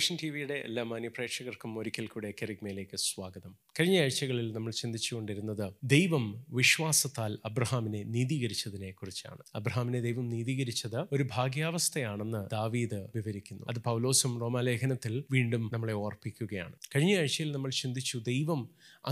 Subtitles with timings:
[0.00, 5.66] Television T വിയുടെ എല്ലാ മാന്യപ്രേക്ഷകർക്കും ഒരിക്കൽ കൂടെ കെറിഗ്മയിലേക്ക് സ്വാഗതം കഴിഞ്ഞ ആഴ്ചകളിൽ നമ്മൾ ചിന്തിച്ചുകൊണ്ടിരുന്നത്
[5.90, 6.24] ദൈവം
[6.50, 15.64] വിശ്വാസത്താൽ അബ്രഹാമിനെ നീതീകരിച്ചതിനെ കുറിച്ചാണ് അബ്രഹാമിനെ ദൈവം നീതീകരിച്ചത് ഒരു ഭാഗ്യാവസ്ഥയാണെന്ന് ദാവീദ് വിവരിക്കുന്നു അത് പൗലോസും റോമാലേഖനത്തിൽ വീണ്ടും
[15.72, 18.62] നമ്മളെ ഓർപ്പിക്കുകയാണ് കഴിഞ്ഞ ആഴ്ചയിൽ നമ്മൾ ചിന്തിച്ചു ദൈവം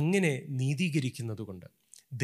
[0.00, 0.33] അങ്ങനെ
[0.63, 1.69] നീതീകരിക്കുന്നതുകൊണ്ട്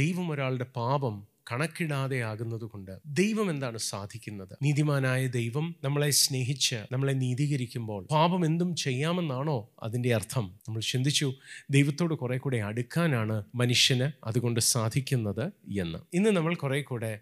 [0.00, 1.16] ദൈവം ഒരാളുടെ പാപം
[1.46, 10.12] കണക്കിടാതെ ആകുന്നതുകൊണ്ട് ദൈവം എന്താണ് സാധിക്കുന്നത് നീതിമാനായ ദൈവം നമ്മളെ സ്നേഹിച്ച് നമ്മളെ നീതീകരിക്കുമ്പോൾ പാപം എന്തും ചെയ്യാമെന്നാണോ അതിൻ്റെ
[10.14, 11.28] അർത്ഥം നമ്മൾ ചിന്തിച്ചു
[11.70, 15.44] ദൈവത്തോട് കുറെ കൂടെ അടുക്കാനാണ് മനുഷ്യന് അതുകൊണ്ട് സാധിക്കുന്നത്
[15.78, 17.12] എന്ന് ഇന്ന് നമ്മൾ കുറെ കൂടെ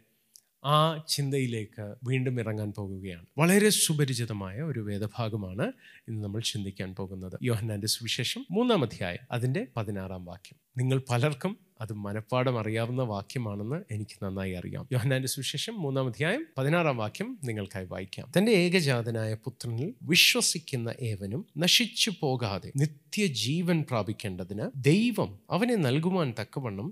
[0.65, 0.77] ആ
[1.09, 5.67] ചിന്തയിലേക്ക് വീണ്ടും ഇറങ്ങാൻ പോകുകയാണ് വളരെ സുപരിചിതമായ ഒരു വേദഭാഗമാണ്
[6.09, 12.59] ഇന്ന് നമ്മൾ ചിന്തിക്കാൻ പോകുന്നത് യോഹന്നാന്റെ സുവിശേഷം മൂന്നാം അധ്യായം അതിൻ്റെ പതിനാറാം വാക്യം നിങ്ങൾ പലർക്കും അത് മനഃപ്പാടം
[12.59, 19.35] അറിയാവുന്ന വാക്യമാണെന്ന് എനിക്ക് നന്നായി അറിയാം യോഹനാന്റെ സുവിശേഷം മൂന്നാം അധ്യായം പതിനാറാം വാക്യം നിങ്ങൾക്കായി വായിക്കാം തന്റെ ഏകജാതനായ
[19.45, 26.89] പുത്രനിൽ വിശ്വസിക്കുന്ന ഏവനും നശിച്ചു പോകാതെ നിത്യജീവൻ പ്രാപിക്കേണ്ടതിന് ദൈവം അവനെ നൽകുവാൻ തക്കവണ്ണം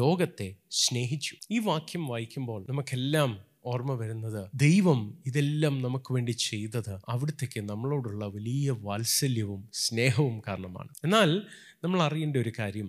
[0.00, 0.48] ലോകത്തെ
[0.78, 3.30] സ്നേഹിച്ചു ഈ വാക്യം വായിക്കുമ്പോൾ നമുക്കെല്ലാം
[3.64, 11.30] ഓർമ്മ വരുന്നത് ദൈവം ഇതെല്ലാം നമുക്ക് വേണ്ടി ചെയ്തത് അവിടത്തേക്ക് നമ്മളോടുള്ള വലിയ വാത്സല്യവും സ്നേഹവും കാരണമാണ് എന്നാൽ
[11.84, 12.88] നമ്മൾ അറിയേണ്ട ഒരു കാര്യം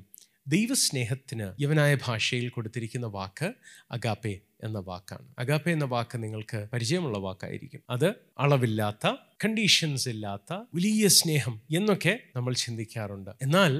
[0.51, 3.47] ദൈവസ്നേഹത്തിന് യവനായ ഭാഷയിൽ കൊടുത്തിരിക്കുന്ന വാക്ക്
[3.91, 4.33] അഗാപ്പെ
[4.63, 8.07] എന്ന വാക്കാണ് അഗാപ്പെ എന്ന വാക്ക് നിങ്ങൾക്ക് പരിചയമുള്ള വാക്കായിരിക്കും അത്
[8.39, 9.07] അളവില്ലാത്ത
[9.43, 13.73] കണ്ടീഷൻസ് ഇല്ലാത്ത വലിയ സ്നേഹം എന്നൊക്കെ നമ്മൾ ചിന്തിക്കാറുണ്ട് എന്നാൽ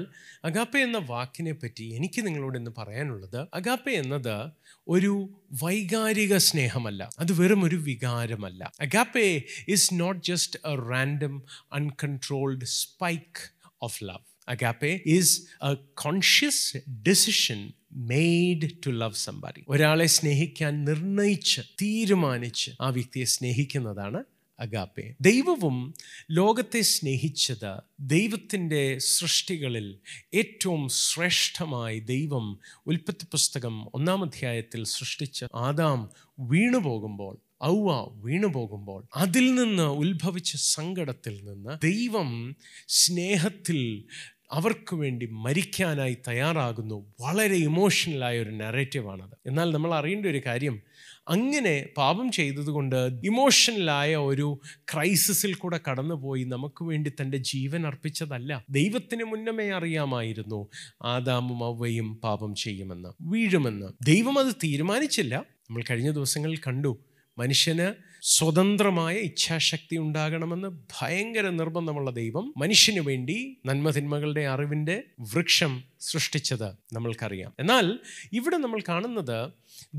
[0.44, 4.34] അഗാപ്പെ എന്ന വാക്കിനെ പറ്റി എനിക്ക് നിങ്ങളോട് ഇന്ന് പറയാനുള്ളത് അഗാപ്പെ എന്നത്
[4.88, 5.12] ഒരു
[5.62, 9.28] വൈകാരിക സ്നേഹമല്ല അത് വെറും ഒരു വികാരമല്ല agape
[9.68, 11.36] is not just a random
[11.72, 13.42] uncontrolled spike
[13.82, 15.34] of love agape is
[15.64, 15.72] a
[16.02, 17.60] conscious decision
[18.08, 24.20] made to love somebody ഒരാളെ സ്നേഹിക്കാൻ നിർണയിച്ച് തീരുമാനിച്ച് ആ വ്യക്തിയെ സ്നേഹിക്കുന്നതാണ്
[24.58, 25.76] അഗാപ്പെ ദൈവവും
[26.30, 27.70] ലോകത്തെ സ്നേഹിച്ചത്
[28.06, 28.82] ദൈവത്തിൻ്റെ
[29.08, 29.86] സൃഷ്ടികളിൽ
[30.34, 32.46] ഏറ്റവും ശ്രേഷ്ഠമായി ദൈവം
[32.86, 36.02] ഉൽപ്പത്തി പുസ്തകം ഒന്നാം അധ്യായത്തിൽ സൃഷ്ടിച്ച ആദാം
[36.50, 37.34] വീണു പോകുമ്പോൾ
[37.66, 37.88] ഔവ
[38.18, 42.30] വീണു പോകുമ്പോൾ അതിൽ നിന്ന് ഉത്ഭവിച്ച സങ്കടത്തിൽ നിന്ന് ദൈവം
[42.94, 43.80] സ്നേഹത്തിൽ
[44.52, 50.76] അവർക്ക് വേണ്ടി മരിക്കാനായി തയ്യാറാകുന്നു വളരെ ഇമോഷണലായ ഒരു നെറേറ്റീവാണത് എന്നാൽ നമ്മൾ അറിയേണ്ട ഒരു കാര്യം
[51.28, 52.96] അങ്ങനെ പാപം ചെയ്തതുകൊണ്ട്
[53.24, 54.46] ഇമോഷണലായ ഒരു
[54.92, 60.60] ക്രൈസിസിൽ കൂടെ കടന്നുപോയി നമുക്ക് വേണ്ടി തൻ്റെ ജീവൻ അർപ്പിച്ചതല്ല ദൈവത്തിന് മുന്നമേ അറിയാമായിരുന്നു
[61.04, 65.34] ആദാമും അവയും പാപം ചെയ്യുമെന്ന് വീഴുമെന്ന് ദൈവം അത് തീരുമാനിച്ചില്ല
[65.68, 66.92] നമ്മൾ കഴിഞ്ഞ ദിവസങ്ങളിൽ കണ്ടു
[67.38, 67.86] മനുഷ്യന്
[68.26, 73.36] സ്വതന്ത്രമായ ഇച്ഛാശക്തി ഉണ്ടാകണമെന്ന് ഭയങ്കര നിർബന്ധമുള്ള ദൈവം മനുഷ്യന് വേണ്ടി
[73.66, 74.96] നന്മതിന്മകളുടെ അറിവിൻ്റെ
[75.32, 75.72] വൃക്ഷം
[76.00, 77.86] സൃഷ്ടിച്ചത് നമ്മൾക്കറിയാം എന്നാൽ
[78.32, 79.38] ഇവിടെ നമ്മൾ കാണുന്നത്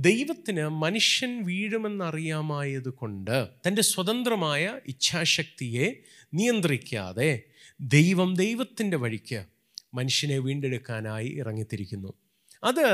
[0.01, 3.37] ദൈവത്തിന് മനുഷ്യൻ വീഴുമെന്നറിയാമായത് കൊണ്ട്
[3.65, 5.87] തൻ്റെ സ്വതന്ത്രമായ ഇച്ഛാശക്തിയെ
[6.33, 7.31] നിയന്ത്രിക്കാതെ
[7.79, 9.41] ദൈവം ദൈവത്തിൻ്റെ വഴിക്ക്
[9.93, 12.11] മനുഷ്യനെ വീണ്ടെടുക്കാനായി ഇറങ്ങിത്തിരിക്കുന്നു
[12.63, 12.87] അത്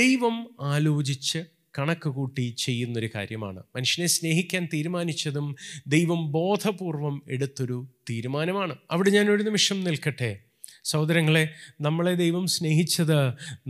[0.00, 0.36] ദൈവം
[0.64, 1.40] ആലോചിച്ച്
[1.78, 5.46] കണക്ക് കൂട്ടി ചെയ്യുന്നൊരു കാര്യമാണ് മനുഷ്യനെ സ്നേഹിക്കാൻ തീരുമാനിച്ചതും
[5.86, 7.78] ദൈവം ബോധപൂർവം എടുത്തൊരു
[8.10, 10.30] തീരുമാനമാണ് അവിടെ ഞാൻ ഒരു നിമിഷം നിൽക്കട്ടെ
[10.84, 11.44] സഹോദരങ്ങളെ
[11.80, 13.18] നമ്മളെ ദൈവം സ്നേഹിച്ചത്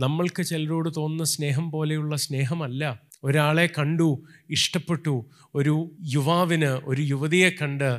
[0.00, 2.83] നമ്മൾക്ക് ചിലരോട് തോന്നുന്ന സ്നേഹം പോലെയുള്ള സ്നേഹമല്ല
[3.23, 4.09] ഒരാളെ കണ്ടു
[4.49, 5.15] ഇഷ്ടപ്പെട്ടു
[5.55, 5.73] ഒരു
[6.07, 7.89] യുവാവിന് ഒരു യുവതിയെ കണ്ട്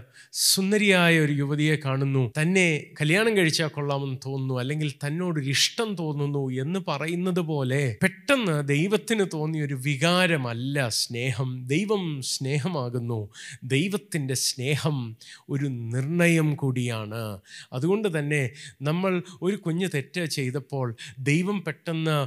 [0.42, 2.64] സുന്ദരിയായ ഒരു യുവതിയെ കാണുന്നു തന്നെ
[3.00, 9.76] കല്യാണം കഴിച്ചാൽ കൊള്ളാമെന്ന് തോന്നുന്നു അല്ലെങ്കിൽ തന്നോടൊരു ഇഷ്ടം തോന്നുന്നു എന്ന് പറയുന്നത് പോലെ പെട്ടെന്ന് ദൈവത്തിന് തോന്നിയ ഒരു
[9.84, 13.20] വികാരമല്ല സ്നേഹം ദൈവം സ്നേഹമാകുന്നു
[13.64, 14.96] ദൈവത്തിൻ്റെ സ്നേഹം
[15.50, 17.22] ഒരു നിർണയം കൂടിയാണ്
[17.72, 18.42] അതുകൊണ്ട് തന്നെ
[18.82, 19.12] നമ്മൾ
[19.42, 20.88] ഒരു കുഞ്ഞ് തെറ്റ് ചെയ്തപ്പോൾ
[21.22, 22.18] ദൈവം പെട്ടെന്ന്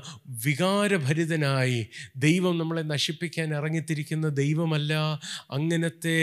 [0.46, 1.82] വികാരഭരിതനായി
[2.20, 4.94] ദൈവം നമ്മളെ നശിപ്പിക്കാൻ ഇറങ്ങിത്തിരിക്കുന്ന ദൈവമല്ല
[5.50, 6.16] അങ്ങനത്തെ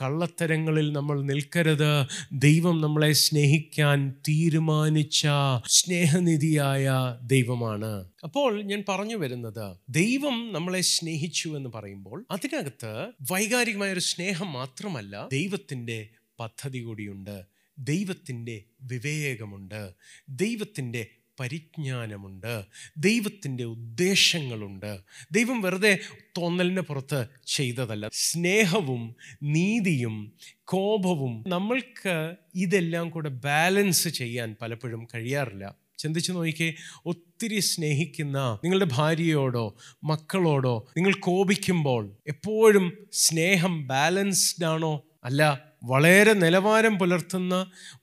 [0.02, 1.92] കള്ളത്തരങ്ങളിൽ നമ്മൾ നിൽക്കരുത്
[2.40, 3.98] ദൈവം നമ്മളെ സ്നേഹിക്കാൻ
[4.28, 5.22] തീരുമാനിച്ച
[5.78, 6.86] സ്നേഹനിധിയായ
[7.26, 7.92] ദൈവമാണ്
[8.24, 9.64] അപ്പോൾ ഞാൻ പറഞ്ഞു വരുന്നത്
[9.92, 12.92] ദൈവം നമ്മളെ സ്നേഹിച്ചു എന്ന് പറയുമ്പോൾ അതിനകത്ത്
[13.32, 15.98] വൈകാരികമായ ഒരു സ്നേഹം മാത്രമല്ല ദൈവത്തിൻ്റെ
[16.38, 17.36] പദ്ധതി കൂടിയുണ്ട്
[17.78, 18.56] ദൈവത്തിൻ്റെ
[18.82, 19.82] വിവേകമുണ്ട്
[20.28, 21.02] ദൈവത്തിൻ്റെ
[21.40, 22.52] പരിജ്ഞാനമുണ്ട്
[22.98, 24.90] ദൈവത്തിൻ്റെ ഉദ്ദേശങ്ങളുണ്ട്
[25.32, 25.92] ദൈവം വെറുതെ
[26.38, 27.20] തോന്നലിന് പുറത്ത്
[27.46, 29.02] ചെയ്തതല്ല സ്നേഹവും
[29.50, 30.16] നീതിയും
[30.64, 32.16] കോപവും നമ്മൾക്ക്
[32.54, 35.66] ഇതെല്ലാം കൂടെ ബാലൻസ് ചെയ്യാൻ പലപ്പോഴും കഴിയാറില്ല
[35.98, 36.68] ചിന്തിച്ചു നോക്കിക്കേ
[37.06, 39.64] ഒത്തിരി സ്നേഹിക്കുന്ന നിങ്ങളുടെ ഭാര്യയോടോ
[40.04, 42.86] മക്കളോടോ നിങ്ങൾ കോപിക്കുമ്പോൾ എപ്പോഴും
[43.18, 44.92] സ്നേഹം ബാലൻസ്ഡ് ആണോ
[45.24, 45.42] അല്ല
[45.82, 47.66] വളരെ നിലവാരം പുലർത്തുന്ന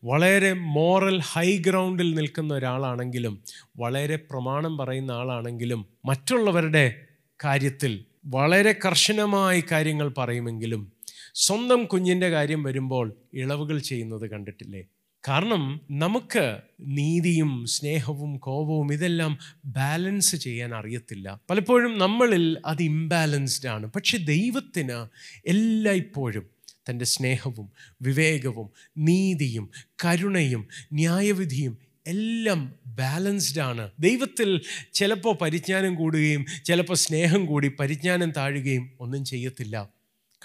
[0.04, 3.44] വളരെ മോറൽ ഹൈ ഗ്രൗണ്ടിൽ നിൽക്കുന്ന ഒരാളാണെങ്കിലും
[3.78, 6.86] വളരെ പ്രമാണം പറയുന്ന ആളാണെങ്കിലും മറ്റുള്ളവരുടെ
[7.44, 8.06] കാര്യത്തിൽ
[8.26, 10.92] വളരെ കർശനമായി കാര്യങ്ങൾ പറയുമെങ്കിലും
[11.36, 13.14] സ്വന്തം കുഞ്ഞിൻ്റെ കാര്യം വരുമ്പോൾ
[13.34, 14.82] ഇളവുകൾ ചെയ്യുന്നത് കണ്ടിട്ടില്ലേ
[15.28, 15.82] കാരണം
[15.92, 16.60] നമുക്ക്
[16.80, 19.38] നീതിയും സ്നേഹവും കോപവും ഇതെല്ലാം
[19.66, 25.06] ബാലൻസ് ചെയ്യാൻ അറിയത്തില്ല പലപ്പോഴും നമ്മളിൽ അത് ഇംബാലൻസ്ഡ് ആണ് പക്ഷെ ദൈവത്തിന്
[25.48, 26.57] എല്ലായ്പ്പോഴും
[26.90, 27.70] തൻ്റെ സ്നേഹവും
[28.02, 28.70] വിവേകവും
[28.98, 29.70] നീതിയും
[30.06, 30.68] കരുണയും
[30.94, 31.88] ന്യായവിധിയും
[32.08, 32.74] എല്ലാം
[32.86, 34.62] ബാലൻസ്ഡ് ആണ് ദൈവത്തിൽ
[34.94, 39.90] ചിലപ്പോൾ പരിജ്ഞാനം കൂടുകയും ചിലപ്പോൾ സ്നേഹം കൂടി പരിജ്ഞാനം താഴുകയും ഒന്നും ചെയ്യത്തില്ല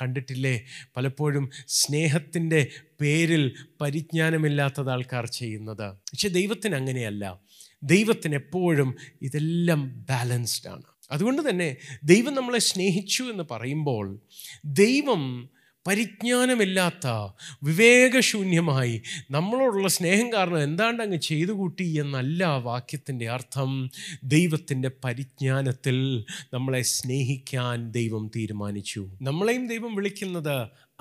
[0.01, 0.61] കണ്ടിട്ടില്ലേ
[0.97, 1.51] പലപ്പോഴും
[1.69, 2.69] സ്നേഹത്തിൻ്റെ
[3.01, 3.51] പേരിൽ
[3.81, 7.39] പരിജ്ഞാനമില്ലാത്തത് ആൾക്കാർ ചെയ്യുന്നത് പക്ഷെ ദൈവത്തിന് അങ്ങനെയല്ല
[7.83, 8.95] ദൈവത്തിന് എപ്പോഴും
[9.23, 10.05] ഇതെല്ലാം
[10.11, 11.77] ബാലൻസ്ഡ് ആണ് അതുകൊണ്ട് തന്നെ
[12.05, 14.07] ദൈവം നമ്മളെ സ്നേഹിച്ചു എന്ന് പറയുമ്പോൾ
[14.65, 15.51] ദൈവം
[15.87, 17.07] പരിജ്ഞാനമില്ലാത്ത
[17.63, 18.97] വിവേകശൂന്യമായി
[19.31, 23.71] നമ്മളോടുള്ള സ്നേഹം കാരണം എന്താണ്ട് അങ്ങ് ചെയ്തു കൂട്ടി എന്നല്ല വാക്യത്തിൻ്റെ അർത്ഥം
[24.25, 25.99] ദൈവത്തിൻ്റെ പരിജ്ഞാനത്തിൽ
[26.55, 30.57] നമ്മളെ സ്നേഹിക്കാൻ ദൈവം തീരുമാനിച്ചു നമ്മളെയും ദൈവം വിളിക്കുന്നത്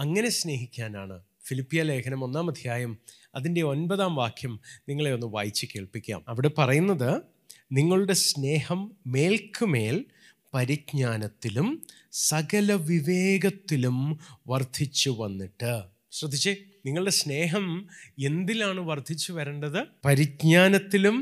[0.00, 1.18] അങ്ങനെ സ്നേഹിക്കാനാണ്
[1.46, 2.92] ഫിലിപ്പിയ ലേഖനം ഒന്നാം അധ്യായം
[3.36, 4.60] അതിൻ്റെ ഒൻപതാം വാക്യം
[4.90, 7.12] നിങ്ങളെ ഒന്ന് വായിച്ച് കേൾപ്പിക്കാം അവിടെ പറയുന്നത്
[7.72, 8.80] നിങ്ങളുടെ സ്നേഹം
[9.08, 9.98] മേൽക്കുമേൽ
[10.54, 11.68] പരിജ്ഞാനത്തിലും
[12.12, 13.98] സകല വിവേകത്തിലും
[14.48, 15.74] വർദ്ധിച്ചു വന്നിട്ട്
[16.12, 16.54] ശ്രദ്ധിച്ചേ
[16.86, 17.66] നിങ്ങളുടെ സ്നേഹം
[18.19, 19.84] എന്തിലാണ് വർദ്ധിച്ചു വരേണ്ടത്
[20.06, 21.18] പരിജ്ഞാനത്തിലും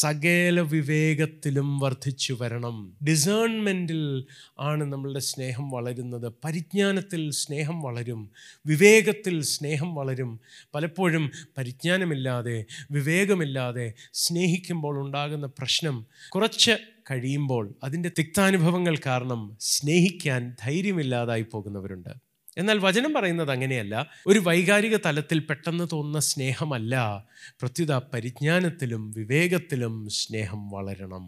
[0.00, 2.76] സകല വിവേകത്തിലും വർദ്ധിച്ചു വരണം
[3.04, 4.02] ഡിസേൺമെൻറ്റിൽ
[4.58, 8.20] ആണ് നമ്മളുടെ സ്നേഹം വളരുന്നത് പരിജ്ഞാനത്തിൽ സ്നേഹം വളരും
[8.66, 10.30] വിവേകത്തിൽ സ്നേഹം വളരും
[10.74, 11.30] പലപ്പോഴും
[11.58, 12.56] പരിജ്ഞാനമില്ലാതെ
[12.90, 13.92] വിവേകമില്ലാതെ
[14.14, 15.98] സ്നേഹിക്കുമ്പോൾ ഉണ്ടാകുന്ന പ്രശ്നം
[16.28, 16.76] കുറച്ച്
[17.10, 19.40] കഴിയുമ്പോൾ അതിൻ്റെ തിക്താനുഭവങ്ങൾ കാരണം
[19.60, 22.12] സ്നേഹിക്കാൻ ധൈര്യമില്ലാതായി പോകുന്നവരുണ്ട്
[22.58, 23.94] എന്നാൽ വചനം പറയുന്നത് അങ്ങനെയല്ല
[24.26, 26.94] ഒരു വൈകാരിക തലത്തിൽ പെട്ടെന്ന് തോന്നുന്ന സ്നേഹമല്ല
[27.60, 31.24] പ്രത്യുത പരിജ്ഞാനത്തിലും വിവേകത്തിലും സ്നേഹം വളരണം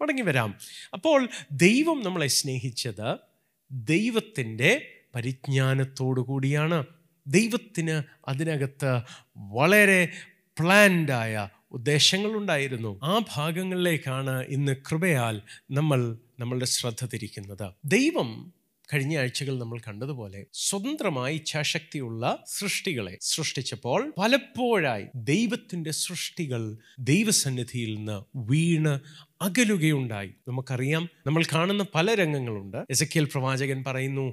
[0.00, 0.50] മടങ്ങി വരാം
[0.92, 1.20] അപ്പോൾ
[1.52, 3.08] ദൈവം നമ്മളെ സ്നേഹിച്ചത്
[3.70, 4.72] ദൈവത്തിൻ്റെ
[5.14, 6.78] പരിജ്ഞാനത്തോടു കൂടിയാണ്
[7.26, 8.02] ദൈവത്തിന്
[8.28, 8.90] അതിനകത്ത്
[9.36, 10.02] വളരെ
[10.56, 11.34] പ്ലാൻഡായ
[11.76, 15.38] ഉദ്ദേശങ്ങളുണ്ടായിരുന്നു ആ ഭാഗങ്ങളിലേക്കാണ് ഇന്ന് കൃപയാൽ
[15.70, 16.02] നമ്മൾ
[16.40, 18.30] നമ്മളുടെ ശ്രദ്ധ തിരിക്കുന്നത് ദൈവം
[18.88, 22.24] കഴിഞ്ഞ ആഴ്ചകൾ നമ്മൾ കണ്ടതുപോലെ സ്വതന്ത്രമായി ഇച്ഛാശക്തിയുള്ള
[22.48, 26.62] സൃഷ്ടികളെ സൃഷ്ടിച്ചപ്പോൾ പലപ്പോഴായി ദൈവത്തിൻ്റെ സൃഷ്ടികൾ
[27.04, 28.18] ദൈവസന്നിധിയിൽ നിന്ന്
[28.48, 28.92] വീണ്
[29.42, 34.26] അകലുകയുണ്ടായി നമുക്കറിയാം നമ്മൾ കാണുന്ന പല രംഗങ്ങളുണ്ട് എസക്കിയൽ പ്രവാചകൻ പറയുന്നു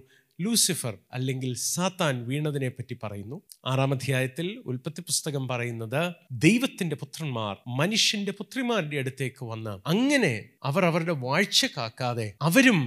[0.40, 3.38] ലൂസിഫർ അല്ലെങ്കിൽ സാത്താൻ വീണതിനെ പറ്റി പറയുന്നു
[3.66, 6.02] ആറാം അധ്യായത്തിൽ ഉൽപ്പത്തി പുസ്തകം പറയുന്നത്
[6.40, 10.34] ദൈവത്തിന്റെ പുത്രന്മാർ മനുഷ്യന്റെ പുത്രിമാരുടെ അടുത്തേക്ക് വന്ന് അങ്ങനെ
[10.64, 12.80] അവർ അവരുടെ വാഴ്ച കാക്കാതെ അവരും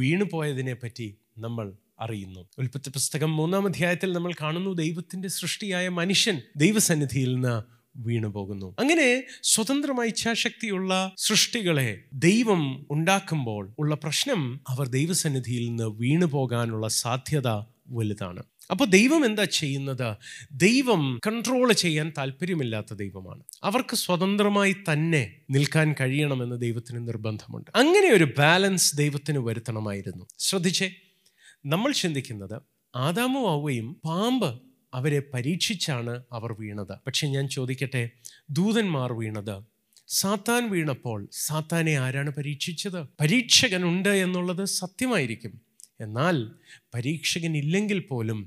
[0.00, 1.08] വീണുപോയതിനെ പറ്റി
[1.38, 1.66] നമ്മൾ
[2.00, 7.54] അറിയുന്നു ഉൽപ്പത്തി പുസ്തകം മൂന്നാം അധ്യായത്തിൽ നമ്മൾ കാണുന്നു ദൈവത്തിന്റെ സൃഷ്ടിയായ മനുഷ്യൻ ദൈവസന്നിധിയിൽ നിന്ന്
[7.96, 9.08] വീണു പോകുന്നു അങ്ങനെ
[9.42, 10.92] സ്വതന്ത്രമായ ഇച്ഛാശക്തിയുള്ള
[11.18, 11.88] സൃഷ്ടികളെ
[12.18, 12.62] ദൈവം
[12.90, 14.60] ഉണ്ടാക്കുമ്പോൾ ഉള്ള പ്രശ്നം
[14.68, 17.48] അവർ ദൈവസന്നിധിയിൽ നിന്ന് വീണു പോകാനുള്ള സാധ്യത
[17.90, 20.08] വലുതാണ് അപ്പോൾ ദൈവം എന്താ ചെയ്യുന്നത്
[20.52, 25.22] ദൈവം കൺട്രോൾ ചെയ്യാൻ താല്പര്യമില്ലാത്ത ദൈവമാണ് അവർക്ക് സ്വതന്ത്രമായി തന്നെ
[25.50, 30.88] നിൽക്കാൻ കഴിയണമെന്ന് ദൈവത്തിന് നിർബന്ധമുണ്ട് അങ്ങനെ ഒരു ബാലൻസ് ദൈവത്തിന് വരുത്തണമായിരുന്നു ശ്രദ്ധിച്ചേ
[31.66, 32.56] നമ്മൾ ചിന്തിക്കുന്നത്
[32.94, 34.50] ആദാമു ആവുകയും പാമ്പ്
[34.96, 38.02] അവരെ പരീക്ഷിച്ചാണ് അവർ വീണത് പക്ഷെ ഞാൻ ചോദിക്കട്ടെ
[38.50, 39.56] ദൂതന്മാർ വീണത്
[40.10, 45.54] സാത്താൻ വീണപ്പോൾ സാത്താനെ ആരാണ് പരീക്ഷിച്ചത് പരീക്ഷകനുണ്ട് എന്നുള്ളത് സത്യമായിരിക്കും
[46.00, 46.36] എന്നാൽ
[46.94, 48.38] പരീക്ഷകനില്ലെങ്കിൽ പോലും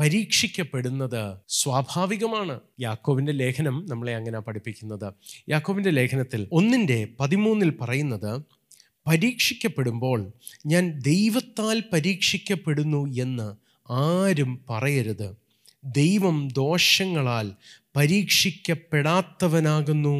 [0.00, 1.22] പരീക്ഷിക്കപ്പെടുന്നത്
[1.48, 2.54] സ്വാഭാവികമാണ്
[2.80, 5.08] യാക്കോവിൻ്റെ ലേഖനം നമ്മളെ അങ്ങനെ പഠിപ്പിക്കുന്നത്
[5.48, 8.32] യാക്കോവിൻ്റെ ലേഖനത്തിൽ ഒന്നിൻ്റെ പതിമൂന്നിൽ പറയുന്നത്
[9.06, 10.20] പരീക്ഷിക്കപ്പെടുമ്പോൾ
[10.66, 13.48] ഞാൻ ദൈവത്താൽ പരീക്ഷിക്കപ്പെടുന്നു എന്ന്
[13.88, 15.28] ആരും പറയരുത്
[15.84, 17.54] ദൈവം ദോഷങ്ങളാൽ
[17.96, 20.20] പരീക്ഷിക്കപ്പെടാത്തവനാകുന്നു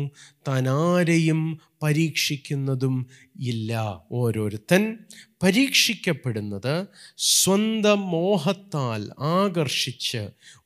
[0.48, 1.60] താൻ ആരെയും
[1.82, 3.06] പരീക്ഷിക്കുന്നതും
[3.40, 4.02] ഇല്ല
[4.12, 4.98] ഓരോരുത്തൻ
[5.42, 6.86] പരീക്ഷിക്കപ്പെടുന്നത്
[7.18, 9.10] സ്വന്തം മോഹത്താൽ
[9.20, 10.28] ആകർഷിച്ച്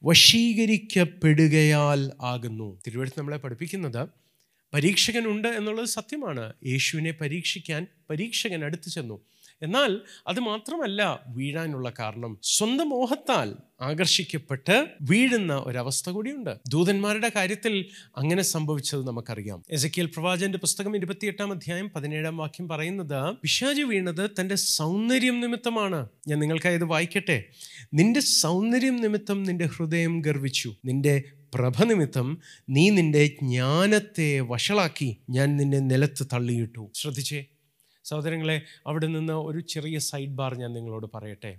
[0.05, 2.13] വശീകരിക്കപ്പെടുകയാൽ
[2.21, 4.09] ആകുന്നു തിരുവഴുത്ത് നമ്മളെ പഠിപ്പിക്കുന്നത്
[4.73, 9.21] പരീക്ഷകനുണ്ട് എന്നുള്ളത് സത്യമാണ് യേശുവിനെ പരീക്ഷിക്കാൻ പരീക്ഷകൻ അടുത്തു ചെന്നു
[9.63, 9.93] എന്നാൽ
[10.27, 11.01] അത് മാത്രമല്ല
[11.29, 13.49] വീഴാനുള്ള കാരണം സ്വന്തം മോഹത്താൽ
[13.81, 14.77] ആകർഷിക്കപ്പെട്ട്
[15.03, 17.75] വീഴുന്ന ഒരവസ്ഥ കൂടിയുണ്ട് ദൂതന്മാരുടെ കാര്യത്തിൽ
[18.17, 25.41] അങ്ങനെ സംഭവിച്ചത് നമുക്കറിയാം എസക്കിയൽ പ്രവാചന്റെ പുസ്തകം ഇരുപത്തിയെട്ടാം അധ്യായം പതിനേഴാം വാക്യം പറയുന്നത് പിശാജി വീണത് തന്റെ സൗന്ദര്യം
[25.41, 26.01] നിമിത്തമാണ്
[26.29, 27.39] ഞാൻ നിങ്ങൾക്കായി ഇത് വായിക്കട്ടെ
[27.95, 31.17] നിന്റെ സൗന്ദര്യം നിമിത്തം നിന്റെ ഹൃദയം ഗർവിച്ചു നിന്റെ
[31.55, 32.27] പ്രഭ നിമിത്തം
[32.69, 37.41] നീ നിന്റെ ജ്ഞാനത്തെ വഷളാക്കി ഞാൻ നിന്നെ നിലത്ത് തള്ളിയിട്ടു ശ്രദ്ധിച്ചേ
[38.11, 38.59] സഹോദരങ്ങളെ
[38.87, 41.53] അവിടെ നിന്ന് ഒരു ചെറിയ സൈഡ് ബാർ ഞാൻ നിങ്ങളോട് പറയട്ടെ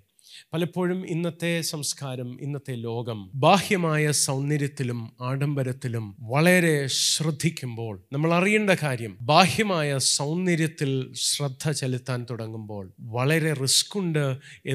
[0.54, 6.88] പലപ്പോഴും ഇന്നത്തെ സംസ്കാരം ഇന്നത്തെ ലോകം ബാഹ്യമായ സൗന്ദര്യത്തിലും ആഡംബരത്തിലും വളരെ
[6.88, 10.92] ശ്രദ്ധിക്കുമ്പോൾ നമ്മൾ അറിയേണ്ട കാര്യം ബാഹ്യമായ സൗന്ദര്യത്തിൽ
[11.24, 12.86] ശ്രദ്ധ ചെലുത്താൻ തുടങ്ങുമ്പോൾ
[13.10, 14.26] വളരെ റിസ്ക് ഉണ്ട്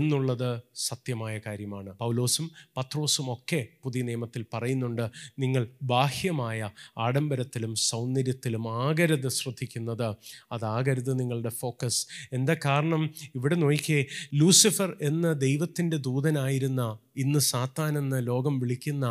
[0.00, 0.49] എന്നുള്ളത്
[0.75, 2.47] സത്യമായ കാര്യമാണ് പൗലോസും
[2.77, 5.05] പത്രോസും ഒക്കെ പുതിയ നിയമത്തിൽ പറയുന്നുണ്ട്
[5.39, 5.63] നിങ്ങൾ
[5.83, 6.61] ബാഹ്യമായ
[6.99, 10.07] ആഡംബരത്തിലും സൗന്ദര്യത്തിലും ആകരുത് ശ്രദ്ധിക്കുന്നത്
[10.53, 12.01] അതാകരുത് നിങ്ങളുടെ ഫോക്കസ്
[12.33, 13.03] എന്താ കാരണം
[13.35, 14.01] ഇവിടെ നോക്കിയേ
[14.35, 16.83] ലൂസിഫർ എന്ന ദൈവത്തിൻ്റെ ദൂതനായിരുന്ന
[17.17, 19.07] ഇന്ന് സാത്താൻ എന്ന് ലോകം വിളിക്കുന്ന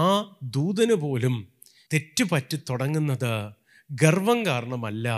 [0.00, 0.08] ആ
[0.56, 1.36] ദൂതന് പോലും
[1.90, 3.32] തെറ്റുപറ്റി തുടങ്ങുന്നത്
[3.90, 5.08] ഗർവം കാരണമല്ല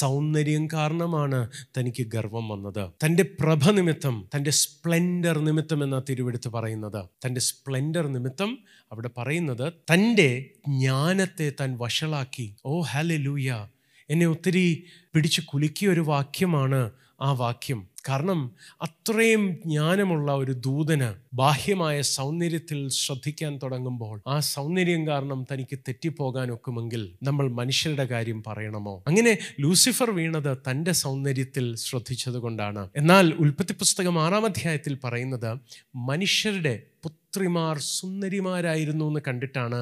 [0.00, 1.38] സൗന്ദര്യം കാരണമാണ്
[1.76, 8.52] തനിക്ക് ഗർവം വന്നത് തൻ്റെ പ്രഭ നിമിത്തം തൻ്റെ സ്പ്ലെൻഡർ നിമിത്തം എന്ന തിരുവെടുത്ത് പറയുന്നത് തൻ്റെ സ്പ്ലെൻഡർ നിമിത്തം
[8.92, 10.28] അവിടെ പറയുന്നത് തൻ്റെ
[10.68, 13.50] ജ്ഞാനത്തെ താൻ വഷളാക്കി ഓ ഹാലെ ലൂയ
[14.08, 14.64] എന്നെ ഒത്തിരി
[15.14, 16.80] പിടിച്ചു കുലുക്കിയ ഒരു വാക്യമാണ്
[17.20, 18.40] ആ വാക്യം കാരണം
[18.80, 21.08] അത്രയും ജ്ഞാനമുള്ള ഒരു ദൂതന്
[21.32, 29.32] ബാഹ്യമായ സൗന്ദര്യത്തിൽ ശ്രദ്ധിക്കാൻ തുടങ്ങുമ്പോൾ ആ സൗന്ദര്യം കാരണം തനിക്ക് തെറ്റിപ്പോകാൻ ഒക്കുമെങ്കിൽ നമ്മൾ മനുഷ്യരുടെ കാര്യം പറയണമോ അങ്ങനെ
[29.60, 35.50] ലൂസിഫർ വീണത് തൻ്റെ സൗന്ദര്യത്തിൽ ശ്രദ്ധിച്ചതുകൊണ്ടാണ് എന്നാൽ ഉൽപ്പത്തി പുസ്തകം ആറാം അധ്യായത്തിൽ പറയുന്നത്
[36.06, 39.80] മനുഷ്യരുടെ പുത്രിമാർ സുന്ദരിമാരായിരുന്നു എന്ന് കണ്ടിട്ടാണ്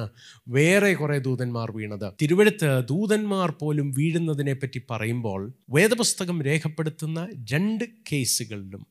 [0.47, 5.41] വേറെ കുറേ ദൂതന്മാർ വീണത് തിരുവഴുത്ത് ദൂതന്മാർ പോലും വീഴുന്നതിനെ പറ്റി പറയുമ്പോൾ
[5.69, 7.27] വേദപുസ്തകം രേഖപ്പെടുത്തുന്ന
[7.51, 8.83] രണ്ട് കേസുകളിലും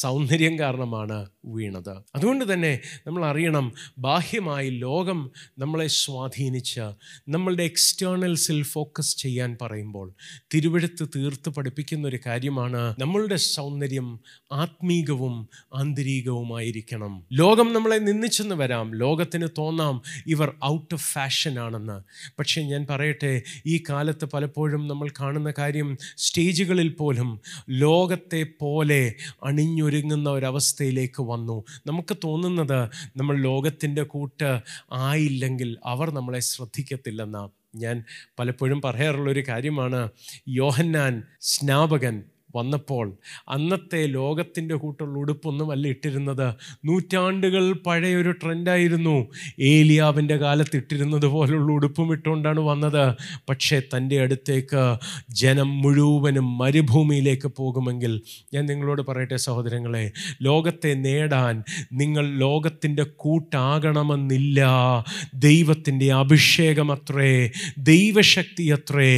[0.00, 1.26] സൗന്ദര്യം കാരണമാണ്
[1.44, 2.80] വീണത് അതുകൊണ്ട് തന്നെ
[3.06, 3.72] നമ്മൾ അറിയണം
[3.98, 5.30] ബാഹ്യമായി ലോകം
[5.58, 6.86] നമ്മളെ സ്വാധീനിച്ച്
[7.28, 10.08] നമ്മളുടെ എക്സ്റ്റേണൽസിൽ ഫോക്കസ് ചെയ്യാൻ പറയുമ്പോൾ
[10.54, 14.20] തിരുവഴുത്ത് തീർത്ത് പഠിപ്പിക്കുന്ന ഒരു കാര്യമാണ് നമ്മളുടെ സൗന്ദര്യം
[14.52, 15.48] ആത്മീകവും
[15.74, 20.02] ആന്തരികവുമായിരിക്കണം ലോകം നമ്മളെ നിന്നിച്ചെന്ന് വരാം ലോകത്തിന് തോന്നാം
[20.26, 21.98] ഇവർ ഔട്ട് ഓഫ് ഫാഷൻ ആണെന്ന്
[22.38, 23.32] പക്ഷേ ഞാൻ പറയട്ടെ
[23.66, 25.96] ഈ കാലത്ത് പലപ്പോഴും നമ്മൾ കാണുന്ന കാര്യം
[26.18, 27.40] സ്റ്റേജുകളിൽ പോലും
[27.68, 29.02] ലോകത്തെ പോലെ
[29.42, 31.56] അണി അണിഞ്ഞൊരുങ്ങുന്ന ഒരവസ്ഥയിലേക്ക് വന്നു
[31.86, 32.80] നമുക്ക് തോന്നുന്നത്
[33.16, 34.50] നമ്മൾ ലോകത്തിൻ്റെ കൂട്ട്
[35.04, 37.40] ആയില്ലെങ്കിൽ അവർ നമ്മളെ ശ്രദ്ധിക്കത്തില്ലെന്ന
[37.76, 37.96] ഞാൻ
[38.38, 40.00] പലപ്പോഴും പറയാറുള്ളൊരു കാര്യമാണ്
[40.52, 41.14] യോഹന്നാൻ
[41.50, 42.16] സ്നാപകൻ
[42.54, 43.06] വന്നപ്പോൾ
[43.50, 46.46] അന്നത്തെ ലോകത്തിൻ്റെ കൂട്ടുള്ള ഉടുപ്പൊന്നും അല്ല ഇട്ടിരുന്നത്
[46.84, 49.16] നൂറ്റാണ്ടുകൾ പഴയൊരു ട്രെൻഡായിരുന്നു
[49.70, 53.04] ഏലിയാവിൻ്റെ കാലത്ത് ഇട്ടിരുന്നത് പോലുള്ള ഉടുപ്പും ഇട്ടുകൊണ്ടാണ് വന്നത്
[53.50, 54.82] പക്ഷേ തൻ്റെ അടുത്തേക്ക്
[55.40, 58.12] ജനം മുഴുവനും മരുഭൂമിയിലേക്ക് പോകുമെങ്കിൽ
[58.54, 60.04] ഞാൻ നിങ്ങളോട് പറയട്ടെ സഹോദരങ്ങളെ
[60.42, 61.54] ലോകത്തെ നേടാൻ
[61.92, 64.60] നിങ്ങൾ ലോകത്തിൻ്റെ കൂട്ടാകണമെന്നില്ല
[65.42, 67.30] ദൈവത്തിൻ്റെ അഭിഷേകം അത്രേ
[67.90, 69.10] ദൈവശക്തി അത്രേ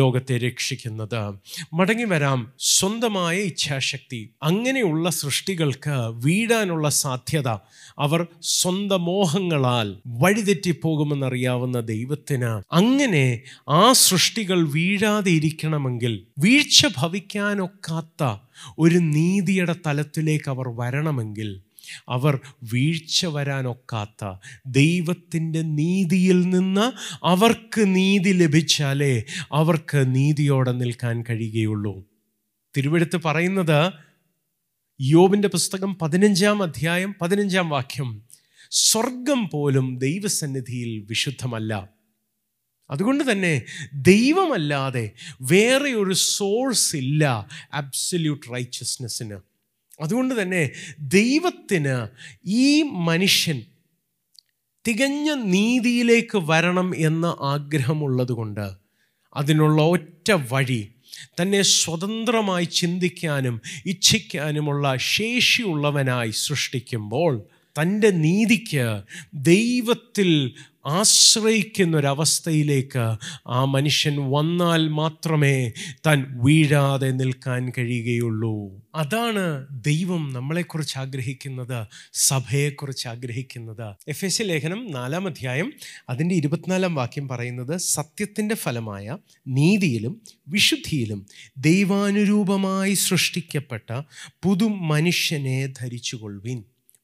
[0.00, 1.20] ലോകത്തെ രക്ഷിക്കുന്നത്
[1.74, 2.40] മടങ്ങി വരാം
[2.72, 7.48] സ്വന്തമായ ഇച്ഛാശക്തി അങ്ങനെയുള്ള സൃഷ്ടികൾക്ക് വീഴാനുള്ള സാധ്യത
[7.98, 8.20] അവർ
[8.52, 9.88] സ്വന്തം മോഹങ്ങളാൽ
[10.22, 13.26] വഴിതെറ്റിപ്പോകുമെന്നറിയാവുന്ന ദൈവത്തിന് അങ്ങനെ
[13.72, 16.14] ആ സൃഷ്ടികൾ വീഴാതെ ഇരിക്കണമെങ്കിൽ
[16.38, 18.22] വീഴ്ച ഭവിക്കാനൊക്കാത്ത
[18.78, 21.50] ഒരു നീതിയുടെ തലത്തിലേക്ക് അവർ വരണമെങ്കിൽ
[22.08, 22.34] അവർ
[22.72, 24.24] വീഴ്ച വരാനൊക്കാത്ത
[24.76, 26.86] ദൈവത്തിൻ്റെ നീതിയിൽ നിന്ന്
[27.26, 29.14] അവർക്ക് നീതി ലഭിച്ചാലേ
[29.52, 31.94] അവർക്ക് നീതിയോടെ നിൽക്കാൻ കഴിയുകയുള്ളൂ
[32.76, 33.92] തിരുവെടുത്ത് പറയുന്നത്
[35.00, 38.08] യോബിൻ്റെ പുസ്തകം പതിനഞ്ചാം അധ്യായം പതിനഞ്ചാം വാക്യം
[38.70, 41.88] സ്വർഗം പോലും ദൈവസന്നിധിയിൽ വിശുദ്ധമല്ല
[42.90, 43.52] അതുകൊണ്ട് തന്നെ
[43.94, 45.04] ദൈവമല്ലാതെ
[45.42, 47.24] വേറെ ഒരു സോഴ്സ് ഇല്ല
[47.74, 49.38] അബ്സല്യൂട്ട് റൈച്ചസ്നെസ്സിന്
[50.00, 50.62] അതുകൊണ്ട് തന്നെ
[50.98, 51.96] ദൈവത്തിന്
[52.46, 52.82] ഈ
[52.82, 53.58] മനുഷ്യൻ
[54.84, 58.66] തികഞ്ഞ നീതിയിലേക്ക് വരണം എന്ന ആഗ്രഹമുള്ളതുകൊണ്ട്
[59.36, 60.82] അതിനുള്ള ഒറ്റ വഴി
[61.40, 63.56] തന്നെ സ്വതന്ത്രമായി ചിന്തിക്കാനും
[63.84, 67.32] ഇച്ഛിക്കാനുമുള്ള ശേഷിയുള്ളവനായി സൃഷ്ടിക്കുമ്പോൾ
[67.76, 68.86] തൻ്റെ നീതിക്ക്
[69.34, 70.30] ദൈവത്തിൽ
[70.84, 73.16] ആശ്രയിക്കുന്നൊരവസ്ഥയിലേക്ക്
[73.48, 75.72] ആ മനുഷ്യൻ വന്നാൽ മാത്രമേ
[76.06, 78.80] താൻ വീഴാതെ നിൽക്കാൻ കഴിയുകയുള്ളൂ
[78.94, 79.66] അതാണ്
[79.70, 81.86] ദൈവം നമ്മളെക്കുറിച്ച് ആഗ്രഹിക്കുന്നത്
[82.12, 83.94] സഭയെക്കുറിച്ച് ആഗ്രഹിക്കുന്നത്
[84.08, 85.72] എഫ് എസ് ലേഖനം നാലാം അധ്യായം
[86.08, 89.18] അതിൻ്റെ ഇരുപത്തിനാലാം വാക്യം പറയുന്നത് സത്യത്തിൻ്റെ ഫലമായ
[89.48, 90.20] നീതിയിലും
[90.48, 91.26] വിശുദ്ധിയിലും
[91.58, 94.02] ദൈവാനുരൂപമായി സൃഷ്ടിക്കപ്പെട്ട
[94.42, 96.64] പുതു മനുഷ്യനെ ധരിച്ചുകൊള്ളുവിൻ